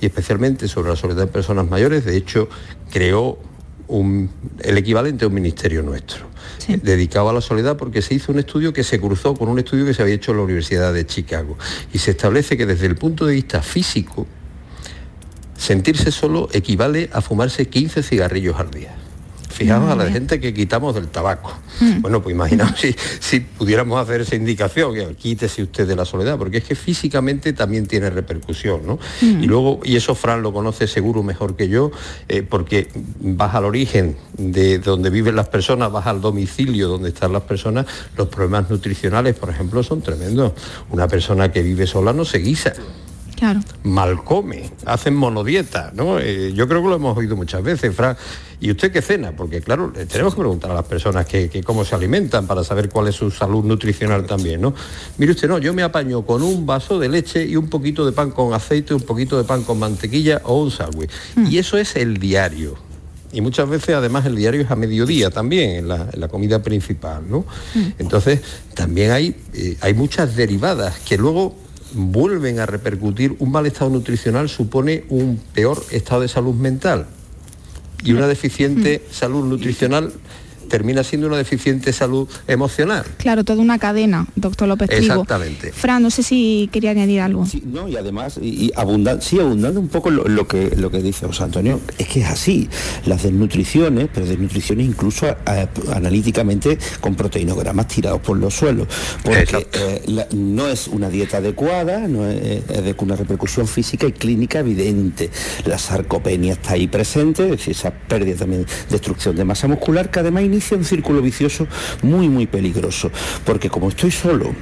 [0.00, 2.48] y especialmente sobre la soledad en personas mayores, de hecho
[2.92, 3.38] creó
[3.88, 6.26] un- el equivalente a un ministerio nuestro,
[6.68, 9.58] eh, dedicado a la soledad porque se hizo un estudio que se cruzó con un
[9.60, 11.56] estudio que se había hecho en la Universidad de Chicago.
[11.92, 14.26] Y se establece que desde el punto de vista físico,
[15.56, 18.94] sentirse solo equivale a fumarse 15 cigarrillos al día.
[19.56, 21.50] Fijaos a la gente que quitamos del tabaco.
[22.00, 26.36] Bueno, pues imaginaos si, si pudiéramos hacer esa indicación, que quítese usted de la soledad,
[26.36, 28.98] porque es que físicamente también tiene repercusión, ¿no?
[29.22, 29.42] Mm.
[29.42, 31.90] Y luego, y eso Fran lo conoce seguro mejor que yo,
[32.28, 32.88] eh, porque
[33.18, 37.86] vas al origen de donde viven las personas, vas al domicilio donde están las personas,
[38.14, 40.52] los problemas nutricionales, por ejemplo, son tremendos.
[40.90, 42.74] Una persona que vive sola no se guisa.
[43.36, 43.60] Claro.
[43.84, 46.18] mal come, hacen monodieta, ¿no?
[46.18, 48.16] Eh, yo creo que lo hemos oído muchas veces, Fran.
[48.58, 49.32] ¿Y usted qué cena?
[49.36, 52.88] Porque claro, tenemos que preguntar a las personas que, que cómo se alimentan para saber
[52.88, 54.74] cuál es su salud nutricional también, ¿no?
[55.18, 58.12] Mire usted, no, yo me apaño con un vaso de leche y un poquito de
[58.12, 61.10] pan con aceite, un poquito de pan con mantequilla o un sándwich.
[61.50, 62.76] Y eso es el diario.
[63.32, 66.62] Y muchas veces además el diario es a mediodía también, en la, en la comida
[66.62, 67.44] principal, ¿no?
[67.98, 68.40] Entonces
[68.72, 71.54] también hay, eh, hay muchas derivadas que luego
[71.92, 73.36] vuelven a repercutir.
[73.38, 77.06] Un mal estado nutricional supone un peor estado de salud mental.
[78.04, 80.12] Y una deficiente salud nutricional
[80.68, 83.04] termina siendo una deficiente salud emocional.
[83.18, 85.02] Claro, toda una cadena, doctor López Trigo.
[85.14, 85.72] Exactamente.
[85.72, 87.46] Fran, no sé si quería añadir algo.
[87.64, 91.02] No, y además, y, y abunda- sí, abundando un poco lo, lo que, lo que
[91.02, 92.68] dice José Antonio, es que es así.
[93.06, 98.86] Las desnutriciones, pero desnutriciones incluso eh, analíticamente con proteinogramas tirados por los suelos.
[99.22, 104.06] Porque eh, la- no es una dieta adecuada, no es, es de una repercusión física
[104.06, 105.30] y clínica evidente.
[105.64, 110.20] La sarcopenia está ahí presente, es decir, esa pérdida también, destrucción de masa muscular, que
[110.20, 111.66] además inicia un círculo vicioso
[112.02, 113.10] muy, muy peligroso.
[113.44, 114.52] Porque como estoy solo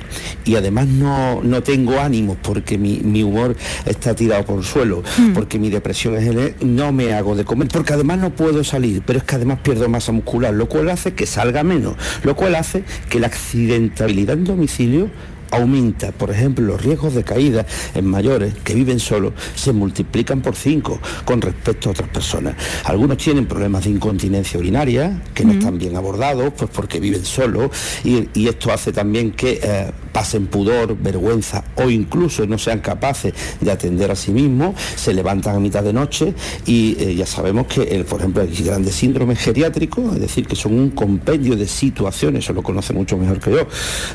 [0.45, 5.03] y además no, no tengo ánimos porque mi, mi humor está tirado por el suelo,
[5.34, 9.03] porque mi depresión es ele- no me hago de comer, porque además no puedo salir,
[9.07, 12.55] pero es que además pierdo masa muscular, lo cual hace que salga menos, lo cual
[12.57, 15.09] hace que la accidentabilidad en domicilio
[15.55, 20.57] aumenta, por ejemplo, los riesgos de caída en mayores que viven solos se multiplican por
[20.57, 22.55] 5 con respecto a otras personas.
[22.84, 27.70] Algunos tienen problemas de incontinencia urinaria que no están bien abordados, pues porque viven solos
[28.05, 33.34] y, y esto hace también que eh, pasen pudor, vergüenza o incluso no sean capaces
[33.61, 36.34] de atender a sí mismos, se levantan a mitad de noche
[36.66, 40.55] y eh, ya sabemos que, el, por ejemplo, hay grandes síndromes geriátricos, es decir, que
[40.55, 43.66] son un compendio de situaciones, eso lo conoce mucho mejor que yo,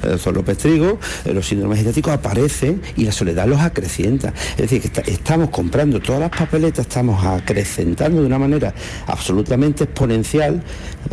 [0.03, 4.33] el doctor López Trigo, eh, los síndromes geriátricos aparecen y la soledad los acrecienta.
[4.51, 8.73] Es decir, que estamos comprando todas las papeletas, estamos acrecentando de una manera
[9.07, 10.61] absolutamente exponencial,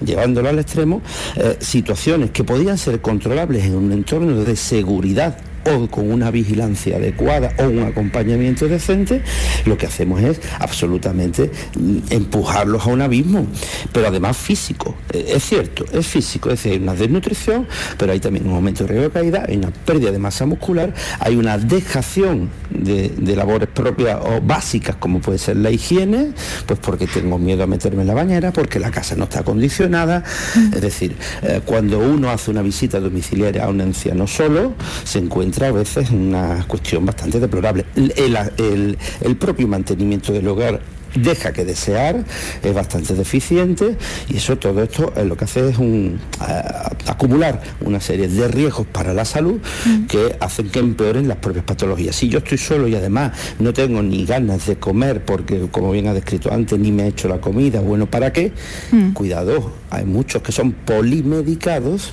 [0.05, 1.03] llevándolo al extremo,
[1.37, 5.37] eh, situaciones que podían ser controlables en un entorno de seguridad
[5.67, 9.23] o con una vigilancia adecuada o un acompañamiento decente,
[9.65, 13.47] lo que hacemos es absolutamente mm, empujarlos a un abismo,
[13.93, 14.95] pero además físico.
[15.13, 17.67] Eh, Es cierto, es físico, es decir, hay una desnutrición,
[17.99, 20.95] pero hay también un aumento de riesgo de caída, hay una pérdida de masa muscular,
[21.21, 26.33] hay una dejación de, labores propias o básicas como puede ser la higiene,
[26.65, 30.25] pues porque tengo miedo a meterme en la bañera, porque la casa no está acondicionada,
[30.73, 35.56] es decir, eh, cuando uno hace una visita domiciliaria a un anciano solo, se encuentra
[35.65, 37.85] a veces una cuestión bastante deplorable.
[37.97, 40.81] El, el- el- el propio mantenimiento del hogar
[41.15, 42.25] deja que desear,
[42.63, 43.97] es bastante deficiente
[44.29, 48.47] y eso todo esto eh, lo que hace es un, a- acumular una serie de
[48.49, 49.59] riesgos para la salud
[50.09, 52.15] que hacen que empeoren las propias patologías.
[52.17, 56.07] Si yo estoy solo y además no tengo ni ganas de comer porque como bien
[56.09, 58.53] ha descrito antes ni me he hecho la comida, bueno, ¿para qué?
[59.15, 62.13] Cuidado, hay muchos que son polimedicados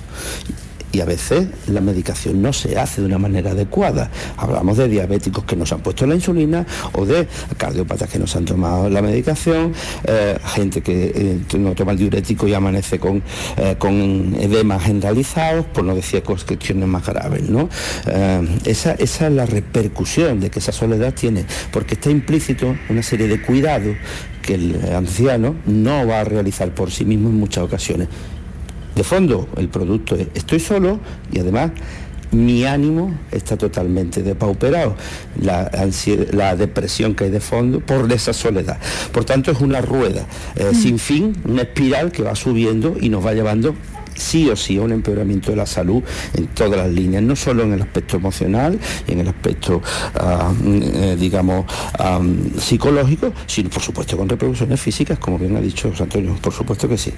[0.94, 4.12] y a veces la medicación no se hace de una manera adecuada.
[4.38, 7.28] Hablamos de diabéticos que nos han puesto la insulina o de
[7.58, 9.74] cardiópatas que nos han tomado la medicación,
[10.04, 13.24] eh, gente que eh, no toma el diurético y amanece con,
[13.58, 17.50] eh, con edemas generalizados, por no decir cuestiones más graves.
[17.50, 17.70] ¿no?
[18.06, 23.02] Eh, esa, esa es la repercusión de que esa soledad tiene, porque está implícito una
[23.02, 23.96] serie de cuidados
[24.44, 28.10] que el anciano no va a realizar por sí mismo en muchas ocasiones.
[28.96, 31.00] De fondo, el producto es estoy solo
[31.32, 31.72] y además
[32.34, 34.96] mi ánimo está totalmente depauperado.
[35.39, 38.78] La, depresión que hay de fondo por esa soledad.
[39.12, 40.26] Por tanto, es una rueda
[40.56, 43.76] eh, sin fin, una espiral que va subiendo y nos va llevando
[44.16, 46.04] sí o sí a un empeoramiento de la salud
[46.36, 49.82] en todas las líneas, no solo en el aspecto emocional y en el aspecto,
[50.16, 51.66] ah, mm, eh, digamos,
[51.98, 52.22] ah,
[52.60, 56.88] psicológico, sino por supuesto con repercusiones físicas, como bien ha dicho José Antonio, por supuesto
[56.88, 57.12] que sí.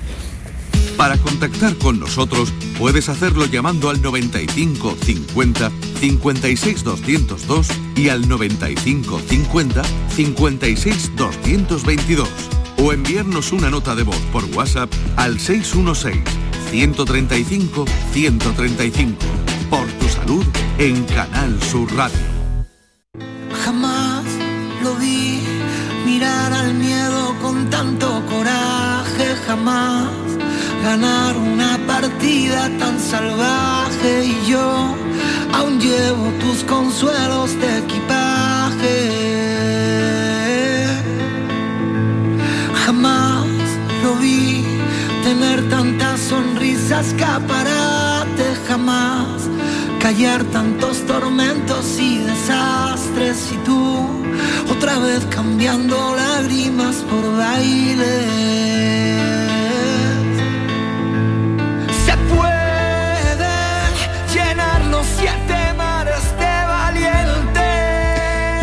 [1.06, 9.20] Para contactar con nosotros puedes hacerlo llamando al 95 50 56 202 y al 95
[9.20, 9.84] 50
[10.16, 12.28] 56 222
[12.78, 16.24] o enviarnos una nota de voz por WhatsApp al 616
[16.72, 19.16] 135 135.
[19.70, 20.44] Por tu salud
[20.80, 22.18] en Canal Sur Radio.
[23.64, 24.26] Jamás
[24.82, 25.40] lo vi
[26.04, 30.25] mirar al miedo con tanto coraje, jamás
[30.86, 34.96] ganar una partida tan salvaje y yo
[35.52, 38.98] aún llevo tus consuelos de equipaje.
[42.86, 43.48] Jamás
[44.04, 44.64] lo vi
[45.24, 49.50] tener tantas sonrisas, escaparate, jamás
[50.00, 54.08] callar tantos tormentos y desastres y tú
[54.70, 59.25] otra vez cambiando lágrimas por baile.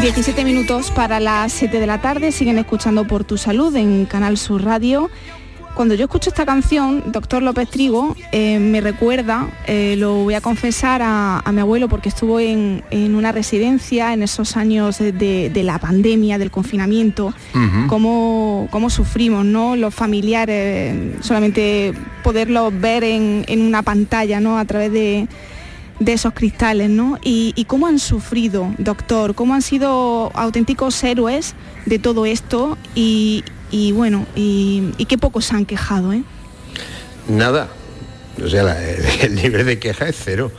[0.02, 4.36] 17 minutos para las 7 de la tarde, siguen escuchando por tu salud en Canal
[4.36, 5.10] Sur Radio.
[5.76, 10.40] Cuando yo escucho esta canción, Doctor López Trigo, eh, me recuerda, eh, lo voy a
[10.40, 15.12] confesar a, a mi abuelo porque estuvo en, en una residencia en esos años de,
[15.12, 17.32] de la pandemia, del confinamiento,
[17.86, 19.76] cómo, cómo sufrimos, ¿no?
[19.76, 21.94] Los familiares, solamente
[22.24, 24.58] poderlos ver en, en una pantalla, ¿no?
[24.58, 25.28] A través de,
[26.04, 27.18] de esos cristales, ¿no?
[27.22, 31.54] Y, y cómo han sufrido, doctor, cómo han sido auténticos héroes
[31.86, 36.22] de todo esto y, y bueno, y, y qué pocos se han quejado, ¿eh?
[37.28, 37.68] Nada.
[38.44, 38.82] O sea, la-
[39.22, 40.50] el nivel de queja es cero.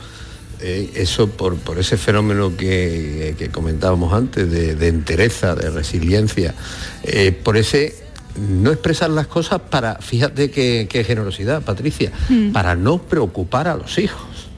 [0.60, 6.54] Eh, eso por, por ese fenómeno que, que comentábamos antes, de, de entereza, de resiliencia,
[7.02, 7.94] eh, por ese
[8.38, 12.52] no expresar las cosas para, fíjate qué, qué generosidad, Patricia, Mm.
[12.52, 14.48] para no preocupar a los hijos.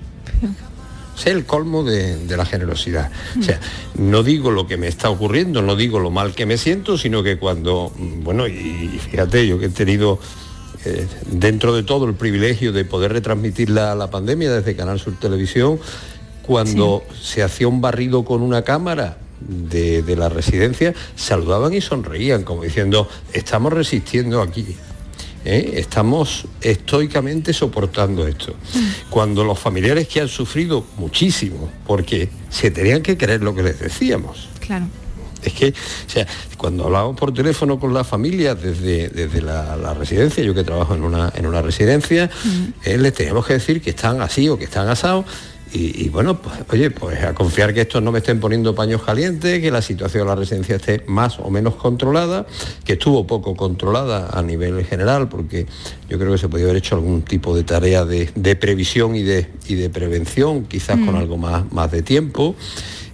[1.19, 3.11] Es el colmo de, de la generosidad.
[3.39, 3.59] O sea,
[3.95, 7.23] no digo lo que me está ocurriendo, no digo lo mal que me siento, sino
[7.23, 10.19] que cuando, mm, bueno, y, fíjate, yo que he tenido
[10.85, 15.19] eh, dentro de todo el privilegio de poder retransmitir la, la pandemia desde Canal Sur
[15.19, 15.81] Televisión,
[16.43, 22.45] cuando se hacía un barrido con una cámara de, de la residencia, saludaban y sonreían,
[22.45, 24.77] como diciendo, estamos resistiendo aquí.
[25.47, 25.75] ¿Eh?
[25.77, 28.55] Estamos estoicamente soportando esto.
[29.09, 33.79] Cuando los familiares que han sufrido muchísimo, porque se tenían que creer lo que les
[33.79, 34.49] decíamos.
[34.61, 34.87] Claro.
[35.43, 36.27] Es que, o sea,
[36.57, 40.95] cuando hablábamos por teléfono con las familias desde, desde la, la residencia, yo que trabajo
[40.95, 42.29] en una, en una residencia,
[42.85, 45.27] eh, les teníamos que decir que están así o que están asados.
[45.77, 49.03] Y, y bueno, pues oye, pues a confiar que estos no me estén poniendo paños
[49.03, 52.47] calientes, que la situación de la residencia esté más o menos controlada,
[52.85, 55.67] que estuvo poco controlada a nivel general, porque
[56.09, 59.23] yo creo que se podía haber hecho algún tipo de tarea de, de previsión y
[59.23, 61.17] de, y de prevención, quizás con Mm.
[61.17, 62.55] algo más, más de tiempo.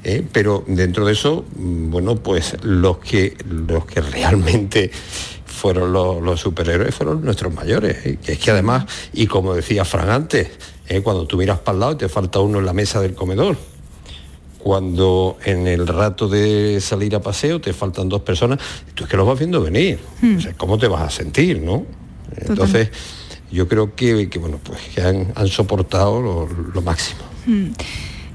[0.05, 0.23] ¿eh?
[0.33, 4.91] pero dentro de eso, mm, bueno, pues los que, los que realmente
[5.47, 8.05] fueron los, los superhéroes fueron nuestros mayores.
[8.05, 8.19] ¿eh?
[8.25, 10.49] Que es que además, y como decía Fran antes,
[10.89, 11.03] ¿eh?
[11.03, 13.57] cuando tú miras para el lado y te falta uno en la mesa del comedor,
[14.59, 18.59] cuando en el rato de salir a paseo te faltan dos personas,
[18.95, 19.99] tú es que los vas viendo venir.
[20.21, 20.37] Hmm.
[20.37, 21.85] O sea, ¿cómo te vas a sentir, no?
[22.37, 22.91] Entonces,
[23.51, 27.21] yo creo que, que, bueno, pues que han, han soportado lo, lo máximo.
[27.47, 27.71] Mm.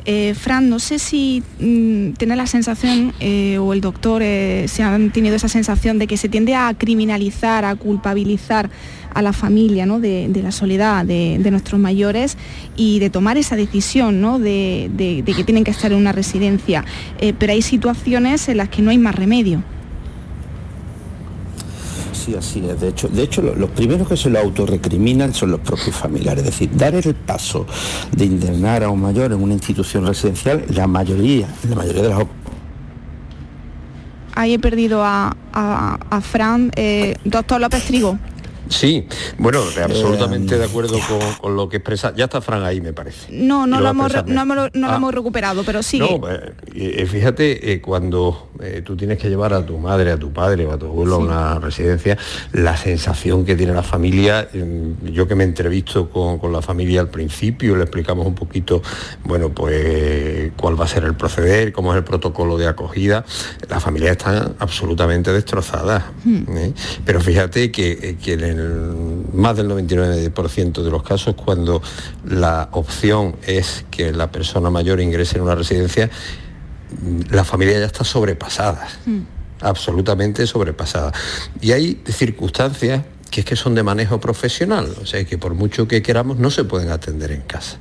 [0.09, 4.81] Eh, Fran, no sé si mm, tiene la sensación, eh, o el doctor, eh, si
[4.81, 8.69] han tenido esa sensación de que se tiende a criminalizar, a culpabilizar
[9.13, 9.99] a la familia ¿no?
[9.99, 12.37] de, la soledad de, nuestros mayores
[12.77, 14.39] y de tomar esa decisión ¿no?
[14.39, 14.89] de,
[15.25, 16.85] que tienen que estar en una residencia.
[17.19, 19.61] Pero hay situaciones en las que no hay más remedio.
[22.27, 22.59] Sí, así.
[22.59, 26.43] De hecho, de hecho lo- los primeros que se lo autorrecriminan son los propios familiares.
[26.43, 27.65] Es decir, dar el paso
[28.11, 32.19] de internar a un mayor en una institución residencial, la mayoría, la mayoría de las
[34.35, 36.69] Ahí he perdido a, a- a Fran.
[36.75, 38.19] Eh, doctor López Trigo.
[38.69, 39.07] Sí,
[39.37, 42.13] bueno, absolutamente de acuerdo con, con lo que expresa.
[42.15, 43.27] Ya está Fran ahí, me parece.
[43.31, 44.95] No, no lo, hemos, no, hemos- no lo Ah.
[44.97, 46.19] hemos recuperado, pero sigue.
[46.19, 50.17] No, eh, eh, fíjate, eh, cuando eh, tú tienes que llevar a tu madre, a
[50.17, 52.17] tu padre o a tu abuelo a una residencia,
[52.53, 57.01] la sensación que tiene la familia, eh, yo que me entrevisto con, con la familia
[57.01, 58.81] al principio, le explicamos un poquito,
[59.23, 63.25] bueno, pues cuál va a ser el proceder, cómo es el protocolo de acogida,
[63.69, 66.03] las familias están absolutamente destrozadas.
[66.27, 66.73] ¿eh?
[67.05, 71.81] Pero fíjate que, eh, que en el- más del 99% de los casos, cuando
[72.25, 76.09] la opción es que la persona mayor ingrese en una residencia,
[77.01, 78.87] mm, la familia ya está sobrepasada,
[79.61, 81.11] absolutamente sobrepasada.
[81.61, 85.87] Y hay circunstancias que es que son de manejo profesional, o sea que por mucho
[85.87, 87.77] que queramos no se pueden atender en casa.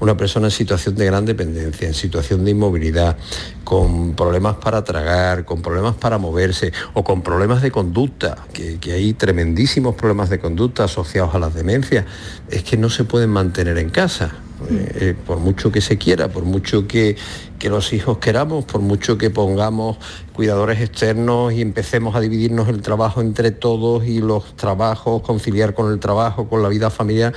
[0.00, 3.16] Una persona en situación de gran dependencia, en situación de inmovilidad,
[3.64, 8.92] con problemas para tragar, con problemas para moverse o con problemas de conducta, que, que
[8.92, 12.04] hay tremendísimos problemas de conducta asociados a las demencias,
[12.50, 14.32] es que no se pueden mantener en casa.
[14.68, 17.16] Eh, eh, por mucho que se quiera, por mucho que,
[17.58, 19.96] que los hijos queramos, por mucho que pongamos
[20.34, 25.90] cuidadores externos y empecemos a dividirnos el trabajo entre todos y los trabajos, conciliar con
[25.92, 27.32] el trabajo, con la vida familiar,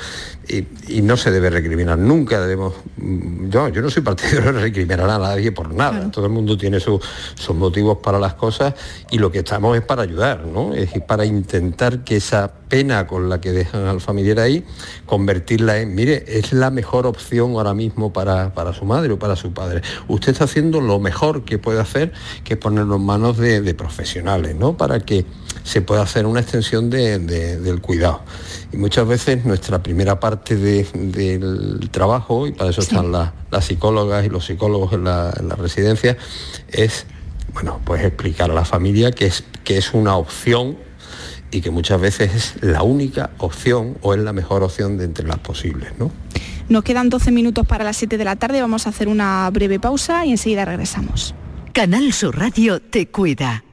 [0.48, 4.60] y, y no se debe recriminar, nunca debemos, mm, yo, yo no soy partidario de
[4.62, 7.00] recriminar a nadie por nada, todo el mundo tiene su-
[7.36, 8.74] sus motivos para las cosas
[9.10, 10.74] y lo que estamos es para ayudar, ¿no?
[10.74, 14.66] es para intentar que esa pena con la que dejan al familiar ahí,
[15.06, 19.36] convertirla en, mire, es la mejor opción ahora mismo para, para su madre o para
[19.36, 19.82] su padre.
[20.08, 22.12] Usted está haciendo lo mejor que puede hacer,
[22.44, 24.76] que es ponerlo en manos de, de profesionales, ¿no?
[24.76, 25.24] Para que
[25.64, 28.22] se pueda hacer una extensión de- de- del cuidado.
[28.72, 33.66] Y muchas veces nuestra primera parte de- del trabajo, y para eso están las, las
[33.66, 36.18] psicólogas y los psicólogos en la, en la residencia,
[36.70, 37.06] es
[37.54, 40.76] bueno, pues explicar a la familia que es, que es una opción
[41.52, 45.28] y que muchas veces es la única opción o es la mejor opción de entre
[45.28, 46.12] las posibles, ¿no?
[46.68, 49.80] Nos quedan 12 minutos para las 7 de la tarde, vamos a hacer una breve
[49.80, 51.36] pausa y enseguida regresamos.
[51.74, 53.64] Canal Sur Radio te cuida.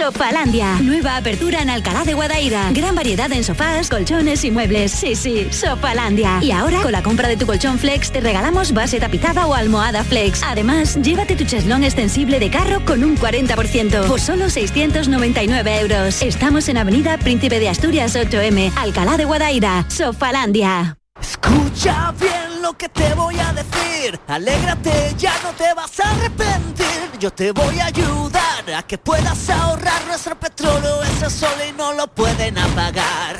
[0.00, 2.70] Sofalandia, nueva apertura en Alcalá de Guadaira.
[2.72, 4.92] Gran variedad en sofás, colchones y muebles.
[4.92, 6.38] Sí, sí, Sofalandia.
[6.40, 10.02] Y ahora, con la compra de tu colchón Flex, te regalamos base tapizada o almohada
[10.02, 10.42] Flex.
[10.42, 16.22] Además, llévate tu cheslón extensible de carro con un 40% por solo 699 euros.
[16.22, 19.84] Estamos en Avenida Príncipe de Asturias 8M, Alcalá de Guadaira.
[19.90, 20.96] Sofalandia.
[21.20, 24.18] Escucha bien lo que te voy a decir.
[24.26, 27.10] Alégrate, ya no te vas a arrepentir.
[27.18, 31.02] Yo te voy a ayudar a que puedas ahorrar nuestro petróleo.
[31.02, 33.36] Ese sol y no lo pueden apagar.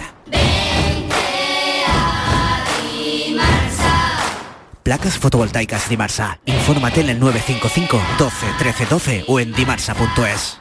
[4.83, 6.41] Placas fotovoltaicas Dimarsa.
[6.47, 10.61] Infórmate en el 955 12 13 12 o en dimarsa.es.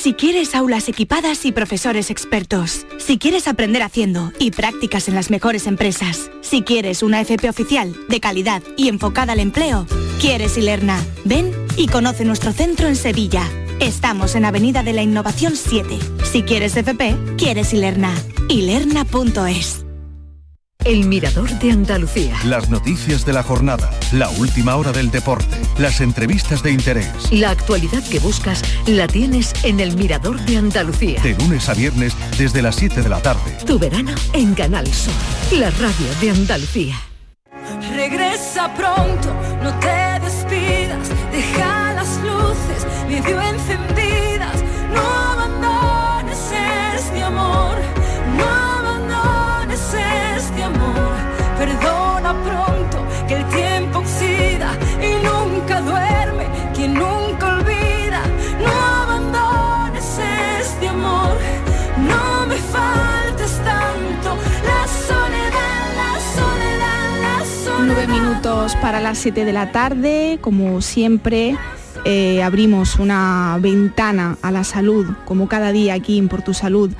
[0.00, 5.28] Si quieres aulas equipadas y profesores expertos, si quieres aprender haciendo y prácticas en las
[5.28, 9.88] mejores empresas, si quieres una FP oficial, de calidad y enfocada al empleo,
[10.20, 11.04] quieres Ilerna.
[11.24, 13.42] Ven y conoce nuestro centro en Sevilla.
[13.80, 15.98] Estamos en Avenida de la Innovación 7.
[16.22, 18.14] Si quieres FP, quieres Ilerna.
[18.48, 19.87] Ilerna.es.
[20.84, 22.36] El Mirador de Andalucía.
[22.44, 27.10] Las noticias de la jornada, la última hora del deporte, las entrevistas de interés.
[27.32, 31.20] La actualidad que buscas la tienes en El Mirador de Andalucía.
[31.20, 33.58] De lunes a viernes desde las 7 de la tarde.
[33.66, 35.12] Tu verano en Canal Sur,
[35.52, 36.96] la radio de Andalucía.
[37.94, 43.67] Regresa pronto, no te despidas, deja las luces encendidas,
[68.88, 71.58] para las 7 de la tarde, como siempre.
[72.06, 76.90] eh, abrimos una ventana a la salud, como cada día aquí en Por Tu Salud.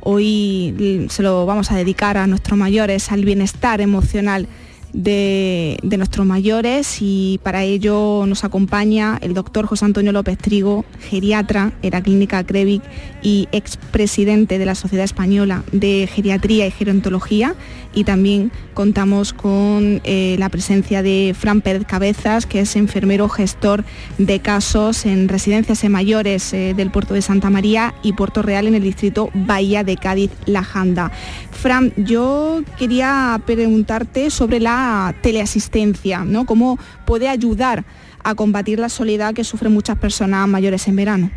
[0.00, 4.46] Hoy se lo vamos a dedicar a nuestros mayores, al bienestar emocional
[4.92, 11.72] de, nuestros mayores y para ello nos acompaña el doctor José Antonio López Trigo, geriatra
[11.82, 12.82] en la Clínica Crevic
[13.22, 17.54] y expresidente de la Sociedad Española de Geriatría y Gerontología
[17.94, 23.84] y también contamos con eh, la presencia de Fran Pérez Cabezas, que es enfermero gestor
[24.18, 28.66] de casos en residencias de mayores eh, del puerto de Santa María y Puerto Real
[28.66, 31.10] en el distrito Bahía de Cádiz, La Janda.
[31.50, 34.77] Fran, yo quería preguntarte sobre la
[35.20, 36.46] teleasistencia, ¿no?
[36.46, 37.84] ¿Cómo puede ayudar
[38.22, 41.30] a combatir la soledad que sufren muchas personas mayores en verano?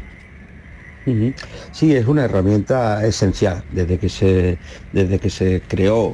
[1.72, 4.60] Sí, es una herramienta esencial desde que se,
[4.94, 6.14] desde que se creó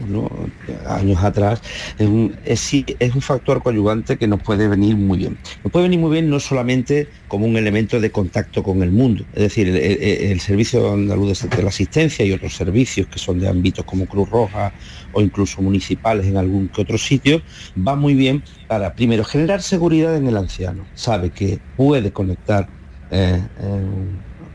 [0.88, 1.62] años atrás.
[1.98, 5.38] Es un, es, un factor coadyuvante que nos puede venir muy bien.
[5.64, 9.26] Nos puede venir muy bien no solamente como un elemento de contacto con el mundo,
[9.34, 13.84] es decir, el, Servicio Andaluz de la Asistencia y otros servicios que son de ámbitos
[13.84, 14.72] como Cruz Roja
[15.12, 17.42] o incluso municipales en algún que otro sitio,
[17.76, 20.86] va muy bien para, primero, generar seguridad en el anciano.
[20.94, 22.70] Sabe que puede conectar
[23.12, 23.42] eh,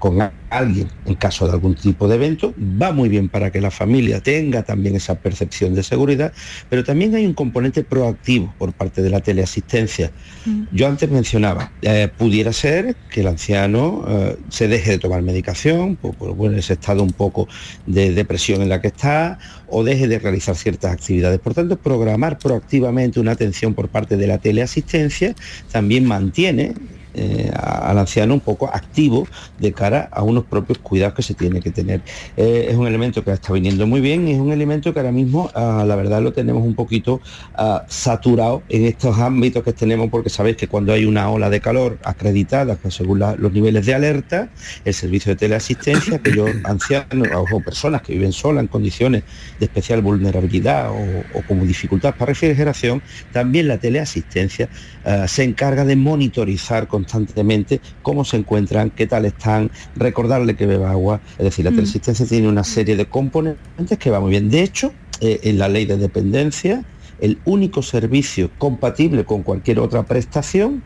[0.02, 0.18] con
[0.50, 4.20] alguien en caso de algún tipo de evento, va muy bien para que la familia
[4.20, 6.32] tenga también esa percepción de seguridad,
[6.68, 10.10] pero también hay un componente proactivo por parte de la teleasistencia.
[10.44, 10.62] Mm.
[10.72, 15.94] Yo antes mencionaba, eh, pudiera ser que el anciano eh, se deje de tomar medicación
[15.94, 17.46] por, por, bueno, ese estado un poco
[17.86, 19.38] de depresión en la que está
[19.68, 21.38] o deje de realizar ciertas actividades.
[21.38, 25.36] Por tanto, programar proactivamente una atención por parte de la teleasistencia
[25.70, 26.74] también mantiene
[27.14, 29.26] eh, al anciano un poco activo
[29.58, 32.00] de cara a unos propios cuidados que se tiene que tener.
[32.36, 35.12] Eh, es un elemento que está viniendo muy bien y es un elemento que ahora
[35.12, 37.20] mismo, ah, la verdad, lo tenemos un poquito
[37.54, 41.60] ah, saturado en estos ámbitos que tenemos, porque sabéis que cuando hay una ola de
[41.60, 44.48] calor acreditada, pues, según la- los niveles de alerta,
[44.84, 49.22] el servicio de teleasistencia, aquellos ancianos o personas que viven solas en condiciones
[49.58, 53.02] de especial vulnerabilidad o, o como dificultad para refrigeración,
[53.32, 54.68] también la teleasistencia
[55.04, 60.90] ah, se encarga de monitorizar constantemente cómo se encuentran, qué tal están, recordarle que beba
[60.90, 61.20] agua.
[61.38, 61.74] Es decir, la Mm.
[61.76, 64.48] teleasistencia tiene una serie de componentes que va muy bien.
[64.50, 66.84] De hecho, eh, en la ley de dependencia,
[67.20, 70.82] el único servicio compatible con cualquier otra prestación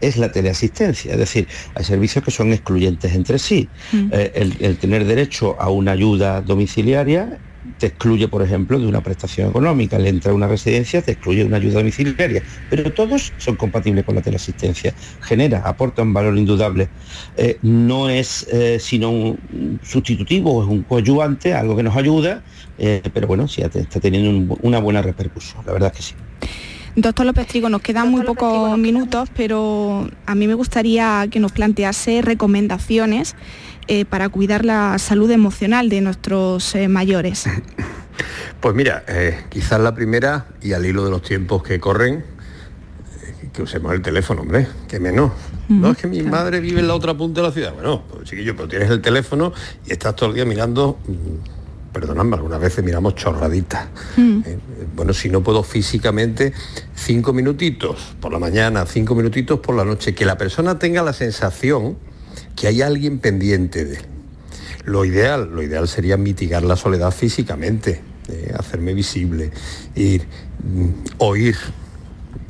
[0.00, 3.68] es la teleasistencia, es decir, hay servicios que son excluyentes entre sí.
[3.92, 4.08] Mm.
[4.12, 7.38] Eh, el, el tener derecho a una ayuda domiciliaria
[7.78, 9.96] te excluye, por ejemplo, de una prestación económica.
[9.96, 12.42] El entrar a una residencia te excluye de una ayuda domiciliaria.
[12.70, 14.94] Pero todos son compatibles con la teleasistencia.
[15.22, 16.88] Genera, aporta un valor indudable.
[17.36, 22.42] Eh, no es eh, sino un sustitutivo, es un coadyuvante, algo que nos ayuda,
[22.78, 25.62] eh, pero bueno, sí está teniendo un- una buena repercusión.
[25.66, 26.14] La verdad es que sí.
[26.96, 31.50] Doctor López Trigo, nos quedan muy pocos minutos, pero a mí me gustaría que nos
[31.50, 33.34] plantease recomendaciones
[33.88, 37.44] eh, para cuidar la salud emocional de nuestros eh, mayores.
[38.60, 42.24] Pues mira, eh, quizás la primera, y al hilo de los tiempos que corren,
[43.52, 45.32] que usemos el teléfono, hombre, que menos.
[45.68, 47.74] No, es que mi madre vive en la otra punta de la ciudad.
[47.74, 49.52] Bueno, pues chiquillo, pero tienes el teléfono
[49.86, 53.88] y estás todo el día mirando, mm, perdonadme, algunas veces miramos chorraditas.
[54.18, 54.58] Eh,
[54.96, 56.52] Bueno, si no puedo físicamente,
[56.94, 61.12] cinco minutitos por la mañana, cinco minutitos por la noche, que la persona tenga la
[61.12, 61.96] sensación
[62.56, 64.06] que hay alguien pendiente de él.
[64.84, 69.50] Lo ideal, lo ideal sería mitigar la soledad físicamente, eh, hacerme visible,
[69.94, 70.26] ir,
[70.62, 70.88] mm,
[71.18, 71.56] oír.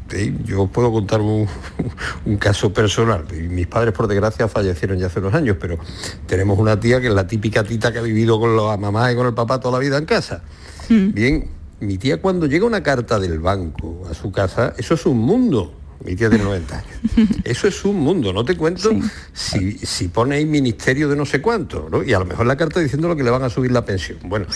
[0.08, 1.46] Sí, Yo puedo contar un,
[2.26, 3.24] un caso personal.
[3.32, 5.78] Mis padres, por desgracia, fallecieron ya hace unos años, pero
[6.26, 9.16] tenemos una tía que es la típica tita que ha vivido con la mamá y
[9.16, 10.42] con el papá toda la vida en casa.
[10.88, 11.48] Bien,
[11.80, 15.74] mi tía cuando llega una carta del banco a su casa, eso es un mundo.
[16.04, 16.88] Mi tía tiene 90 años.
[17.44, 18.90] Eso es un mundo, no te cuento
[19.32, 22.02] si, si pone ahí ministerio de no sé cuánto, ¿no?
[22.02, 24.18] Y a lo mejor la carta diciendo lo que le van a subir la pensión.
[24.24, 24.46] Bueno,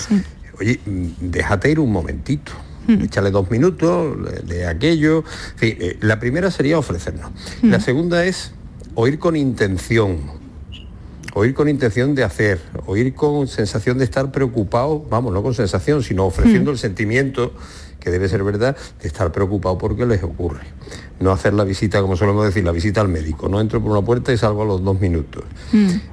[0.61, 2.53] oye, mm, déjate ir un momentito.
[2.89, 4.16] Échale dos minutos
[4.47, 5.18] de, aquello.
[5.53, 7.30] En fin, eh, la primera sería ofrecernos.
[7.61, 8.53] La segunda es
[8.95, 10.18] oír con intención,
[11.34, 16.03] oír con intención de hacer, oír con sensación de estar preocupado, vamos, no con sensación,
[16.03, 17.53] sino ofreciendo el sentimiento,
[18.01, 20.61] que debe ser verdad, de estar preocupado porque les ocurre.
[21.20, 23.49] No hacer la visita, como solemos decir, la visita al médico.
[23.49, 25.42] No entro por una puerta y salgo a los dos minutos.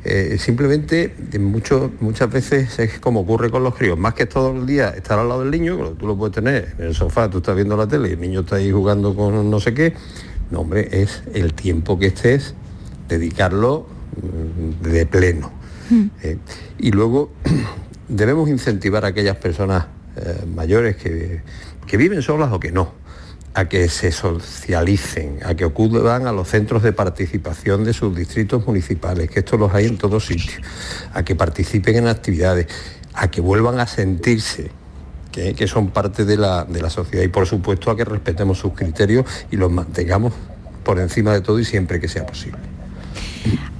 [0.04, 4.66] Eh, simplemente, mucho- muchas veces es como ocurre con los críos, más que todo el
[4.66, 7.56] día estar al lado del niño, tú lo puedes tener en el sofá, tú estás
[7.56, 9.94] viendo la tele y el niño está ahí jugando con no sé qué.
[10.50, 12.56] No, hombre, es el tiempo que estés,
[13.08, 13.88] dedicarlo
[14.82, 15.52] mm, de pleno.
[16.24, 16.38] Eh,
[16.80, 17.32] y luego
[18.10, 19.86] debemos incentivar a aquellas personas
[20.18, 21.42] eh, mayores que,
[21.88, 22.94] que viven solas o que no,
[23.54, 28.66] a que se socialicen, a que acudan a los centros de participación de sus distritos
[28.68, 30.62] municipales, que esto los hay en todos sitios,
[31.14, 32.68] a que participen en actividades,
[33.14, 34.72] a que vuelvan a sentirse
[35.32, 38.60] que, que son parte de la, de la sociedad y por supuesto a que respetemos
[38.60, 40.34] sus criterios y los mantengamos
[40.84, 42.75] por encima de todo y siempre que sea posible.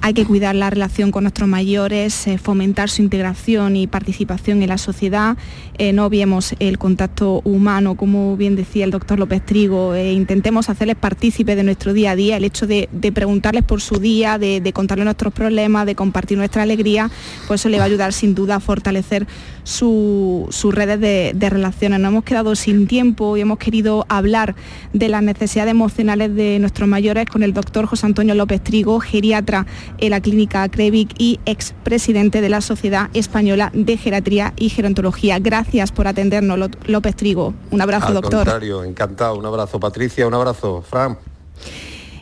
[0.00, 4.68] Hay que cuidar la relación con nuestros mayores, eh, fomentar su integración y participación en
[4.68, 5.36] la sociedad.
[5.78, 9.94] Eh, no obviemos el contacto humano, como bien decía el doctor López Trigo.
[9.94, 12.36] eh, intentemos hacerles partícipes de nuestro día a día.
[12.36, 16.62] El hecho de, preguntarles por su día, de, de contarles nuestros problemas, de compartir nuestra
[16.62, 17.10] alegría,
[17.48, 19.26] pues eso le va a ayudar sin duda a fortalecer
[19.66, 21.98] su- sus redes de, de relaciones.
[21.98, 24.54] Nos hemos quedado sin tiempo y hemos querido hablar
[24.92, 29.66] de las necesidades emocionales de nuestros mayores con el doctor José Antonio López Trigo, geriatra
[29.98, 35.40] en la clínica Crevic y expresidente de la Sociedad Española de Geriatría y Gerontología.
[35.40, 37.52] Gracias por atendernos, Ló- López Trigo.
[37.72, 38.44] Un abrazo, Al doctor.
[38.44, 39.34] contrario, encantado.
[39.36, 40.28] Un abrazo, Patricia.
[40.28, 41.18] Un abrazo, Fran.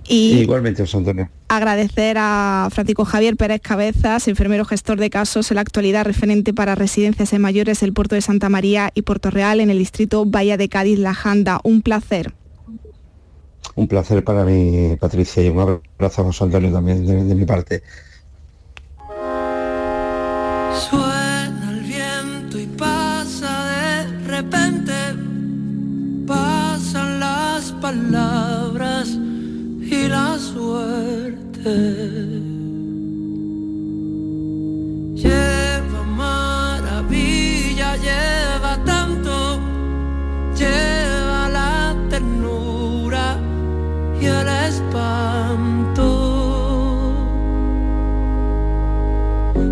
[0.07, 1.30] Y Igualmente, José Antonio.
[1.48, 6.74] agradecer a Francisco Javier Pérez Cabezas, enfermero gestor de casos en la actualidad referente para
[6.74, 10.57] residencias de mayores del puerto de Santa María y Puerto Real en el distrito Bahía
[10.57, 11.61] de Cádiz, La Janda.
[11.64, 12.34] Un placer.
[13.76, 17.44] Un placer para mí, Patricia, y un abrazo a José Antonio también de, de mi
[17.44, 17.82] parte.
[20.90, 24.92] Suena el viento y pasa de repente,
[26.26, 29.18] pasan las palabras
[29.91, 31.70] y la suerte.
[35.14, 39.61] Lleva maravilla, lleva tanto,
[40.57, 43.39] lleva la ternura
[44.20, 46.09] y el espanto.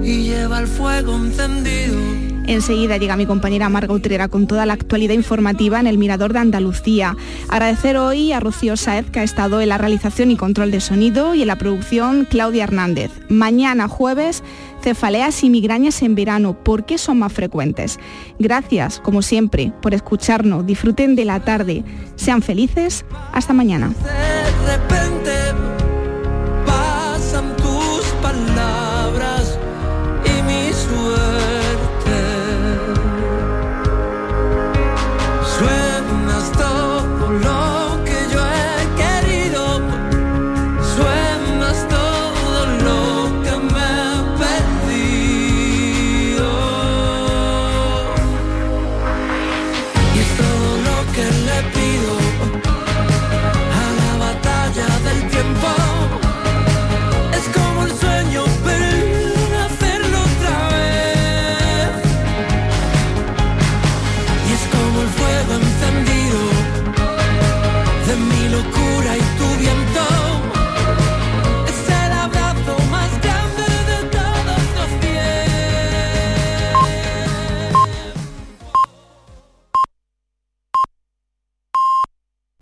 [0.02, 2.11] Y lleva el fuego encendido.
[2.47, 6.40] Enseguida llega mi compañera Marga Utrera con toda la actualidad informativa en el Mirador de
[6.40, 7.16] Andalucía.
[7.49, 11.34] Agradecer hoy a Rocío Saez que ha estado en la realización y control de sonido
[11.34, 13.11] y en la producción Claudia Hernández.
[13.28, 14.43] Mañana jueves,
[14.82, 17.99] cefaleas y migrañas en verano, ¿por qué son más frecuentes?
[18.38, 20.66] Gracias, como siempre, por escucharnos.
[20.66, 21.84] Disfruten de la tarde.
[22.16, 23.05] Sean felices.
[23.32, 23.93] Hasta mañana.